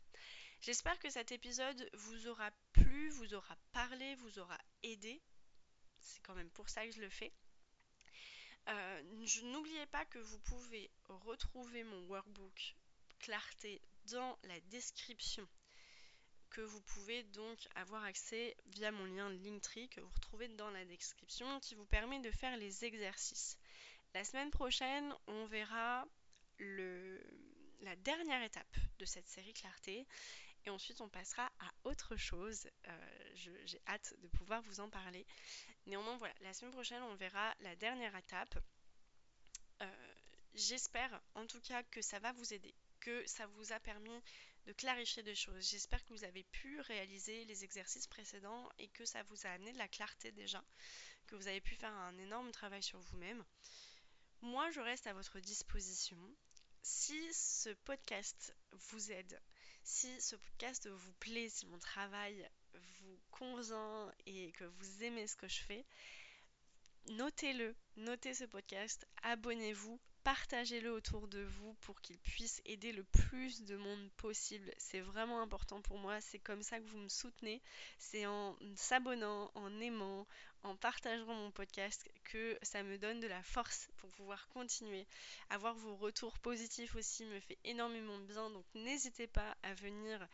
J'espère 0.61 0.99
que 0.99 1.09
cet 1.09 1.33
épisode 1.33 1.89
vous 1.95 2.27
aura 2.27 2.51
plu, 2.73 3.11
vous 3.11 3.35
aura 3.35 3.57
parlé, 3.73 4.17
vous 4.17 4.39
aura 4.39 4.59
aidé. 4.83 5.23
C'est 6.01 6.21
quand 6.23 6.35
même 6.35 6.51
pour 6.51 6.69
ça 6.69 6.85
que 6.85 6.93
je 6.93 7.01
le 7.01 7.09
fais. 7.09 7.33
Euh, 8.69 9.03
n'oubliez 9.45 9.87
pas 9.87 10.05
que 10.05 10.19
vous 10.19 10.39
pouvez 10.41 10.91
retrouver 11.09 11.85
mon 11.85 12.07
workbook 12.07 12.77
clarté 13.21 13.81
dans 14.07 14.39
la 14.43 14.61
description 14.61 15.47
que 16.51 16.61
vous 16.61 16.81
pouvez 16.81 17.23
donc 17.25 17.69
avoir 17.77 18.05
accès 18.05 18.57
via 18.67 18.91
mon 18.91 19.05
lien 19.05 19.31
Linktree 19.31 19.89
que 19.89 20.01
vous 20.01 20.11
retrouvez 20.15 20.49
dans 20.49 20.71
la 20.71 20.85
description 20.85 21.61
qui 21.61 21.75
vous 21.75 21.87
permet 21.87 22.21
de 22.21 22.31
faire 22.31 22.57
les 22.57 22.85
exercices. 22.85 23.59
La 24.15 24.25
semaine 24.25 24.51
prochaine, 24.51 25.15
on 25.27 25.47
verra 25.47 26.07
la 26.59 27.97
dernière 27.97 28.43
étape 28.43 28.77
de 28.99 29.05
cette 29.05 29.29
série 29.29 29.53
Clarté 29.53 30.07
et 30.65 30.71
ensuite 30.71 31.01
on 31.01 31.09
passera 31.09 31.51
à 31.61 31.73
autre 31.85 32.17
chose. 32.17 32.69
Euh, 32.87 33.31
j'ai 33.35 33.81
hâte 33.87 34.15
de 34.19 34.29
pouvoir 34.29 34.63
vous 34.63 34.81
en 34.81 34.91
parler. 34.91 35.27
Néanmoins, 35.87 36.17
voilà, 36.17 36.35
la 36.41 36.53
semaine 36.53 36.73
prochaine, 36.73 37.03
on 37.03 37.15
verra 37.15 37.55
la 37.61 37.75
dernière 37.77 38.15
étape. 38.17 38.59
Euh, 39.83 40.15
j'espère 40.55 41.21
en 41.35 41.47
tout 41.47 41.61
cas 41.61 41.83
que 41.85 42.03
ça 42.03 42.19
va 42.19 42.33
vous 42.33 42.53
aider, 42.53 42.75
que 43.01 43.27
ça 43.27 43.47
vous 43.47 43.73
a 43.73 43.81
permis 43.81 44.21
de 44.67 44.73
clarifier 44.75 45.23
des 45.23 45.35
choses. 45.35 45.71
J'espère 45.71 46.05
que 46.05 46.13
vous 46.13 46.25
avez 46.25 46.45
pu 46.45 46.81
réaliser 46.81 47.45
les 47.47 47.65
exercices 47.65 48.07
précédents 48.07 48.69
et 48.79 48.89
que 48.89 49.05
ça 49.07 49.23
vous 49.23 49.47
a 49.47 49.51
amené 49.51 49.73
de 49.73 49.79
la 49.79 49.89
clarté 49.89 50.31
déjà, 50.33 50.63
que 51.27 51.37
vous 51.37 51.49
avez 51.49 51.61
pu 51.61 51.75
faire 51.75 51.93
un 51.93 52.19
énorme 52.19 52.53
travail 52.53 52.83
sur 52.83 52.99
vous-même. 53.01 53.43
Moi, 54.43 54.71
je 54.71 54.81
reste 54.81 55.07
à 55.07 55.15
votre 55.15 55.41
disposition. 55.41 56.19
Si 56.83 57.33
ce 57.33 57.71
podcast 57.85 58.55
vous 58.73 59.11
aide, 59.11 59.41
si 59.89 60.21
ce 60.21 60.37
podcast 60.37 60.87
vous 60.87 61.13
plaît, 61.15 61.49
si 61.49 61.67
mon 61.67 61.79
travail 61.79 62.47
vous 62.75 63.19
convient 63.31 64.13
et 64.27 64.53
que 64.53 64.65
vous 64.65 65.03
aimez 65.03 65.27
ce 65.27 65.35
que 65.35 65.49
je 65.49 65.61
fais, 65.61 65.87
notez-le, 67.13 67.75
notez 67.97 68.35
ce 68.35 68.45
podcast, 68.45 69.09
abonnez-vous, 69.23 69.99
partagez-le 70.29 70.93
autour 70.93 71.27
de 71.27 71.41
vous 71.41 71.73
pour 71.81 72.03
qu'il 72.03 72.19
puisse 72.19 72.61
aider 72.67 72.93
le 72.93 73.03
plus 73.03 73.65
de 73.65 73.79
monde 73.79 74.11
possible. 74.19 74.71
C'est 74.77 75.01
vraiment 75.01 75.41
important 75.41 75.81
pour 75.81 75.97
moi. 75.97 76.21
C'est 76.21 76.39
comme 76.39 76.63
ça 76.63 76.79
que 76.79 76.85
vous 76.85 76.99
me 76.99 77.09
soutenez. 77.09 77.63
C'est 77.97 78.27
en 78.27 78.55
s'abonnant, 78.77 79.51
en 79.55 79.81
aimant, 79.81 80.27
en 80.65 80.77
partageant 80.77 81.33
mon 81.33 81.51
podcast 81.51 82.07
que 82.25 82.59
ça 82.61 82.83
me 82.83 82.99
donne 82.99 83.21
de 83.21 83.27
la 83.27 83.43
force 83.43 83.89
pour 83.97 84.11
pouvoir 84.11 84.47
continuer. 84.49 85.07
Avoir 85.49 85.75
vos 85.75 85.97
retours 85.97 86.39
positifs 86.41 86.95
aussi 86.95 87.25
me 87.25 87.41
fait 87.41 87.57
énormément 87.65 88.19
bien. 88.19 88.51
Donc 88.51 88.67
n'hésitez 88.75 89.29
pas 89.29 89.57
à 89.63 89.73
venir 89.73 90.29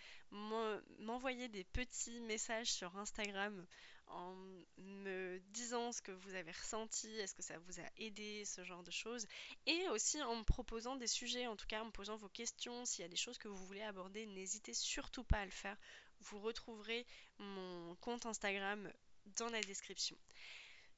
m'envoyer 0.98 1.46
des 1.46 1.62
petits 1.62 2.18
messages 2.22 2.72
sur 2.72 2.96
Instagram 2.96 3.64
en 4.08 4.34
me 4.78 5.38
disant 5.50 5.92
ce 5.92 6.02
que 6.02 6.12
vous 6.12 6.34
avez 6.34 6.52
ressenti, 6.52 7.08
est-ce 7.18 7.34
que 7.34 7.42
ça 7.42 7.58
vous 7.58 7.80
a 7.80 7.84
aidé, 7.96 8.44
ce 8.44 8.64
genre 8.64 8.82
de 8.82 8.90
choses. 8.90 9.26
Et 9.66 9.88
aussi 9.88 10.20
en 10.22 10.36
me 10.36 10.44
proposant 10.44 10.96
des 10.96 11.06
sujets, 11.06 11.46
en 11.46 11.56
tout 11.56 11.66
cas 11.66 11.82
en 11.82 11.86
me 11.86 11.90
posant 11.90 12.16
vos 12.16 12.28
questions, 12.28 12.84
s'il 12.84 13.02
y 13.02 13.06
a 13.06 13.08
des 13.08 13.16
choses 13.16 13.38
que 13.38 13.48
vous 13.48 13.66
voulez 13.66 13.82
aborder, 13.82 14.26
n'hésitez 14.26 14.74
surtout 14.74 15.24
pas 15.24 15.38
à 15.38 15.44
le 15.44 15.50
faire. 15.50 15.76
Vous 16.20 16.40
retrouverez 16.40 17.06
mon 17.38 17.94
compte 17.96 18.26
Instagram 18.26 18.90
dans 19.36 19.48
la 19.48 19.60
description. 19.62 20.16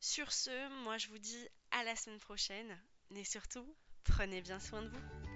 Sur 0.00 0.32
ce, 0.32 0.68
moi 0.84 0.98
je 0.98 1.08
vous 1.08 1.18
dis 1.18 1.48
à 1.70 1.84
la 1.84 1.96
semaine 1.96 2.20
prochaine, 2.20 2.78
mais 3.10 3.24
surtout, 3.24 3.66
prenez 4.04 4.42
bien 4.42 4.60
soin 4.60 4.82
de 4.82 4.88
vous. 4.88 5.35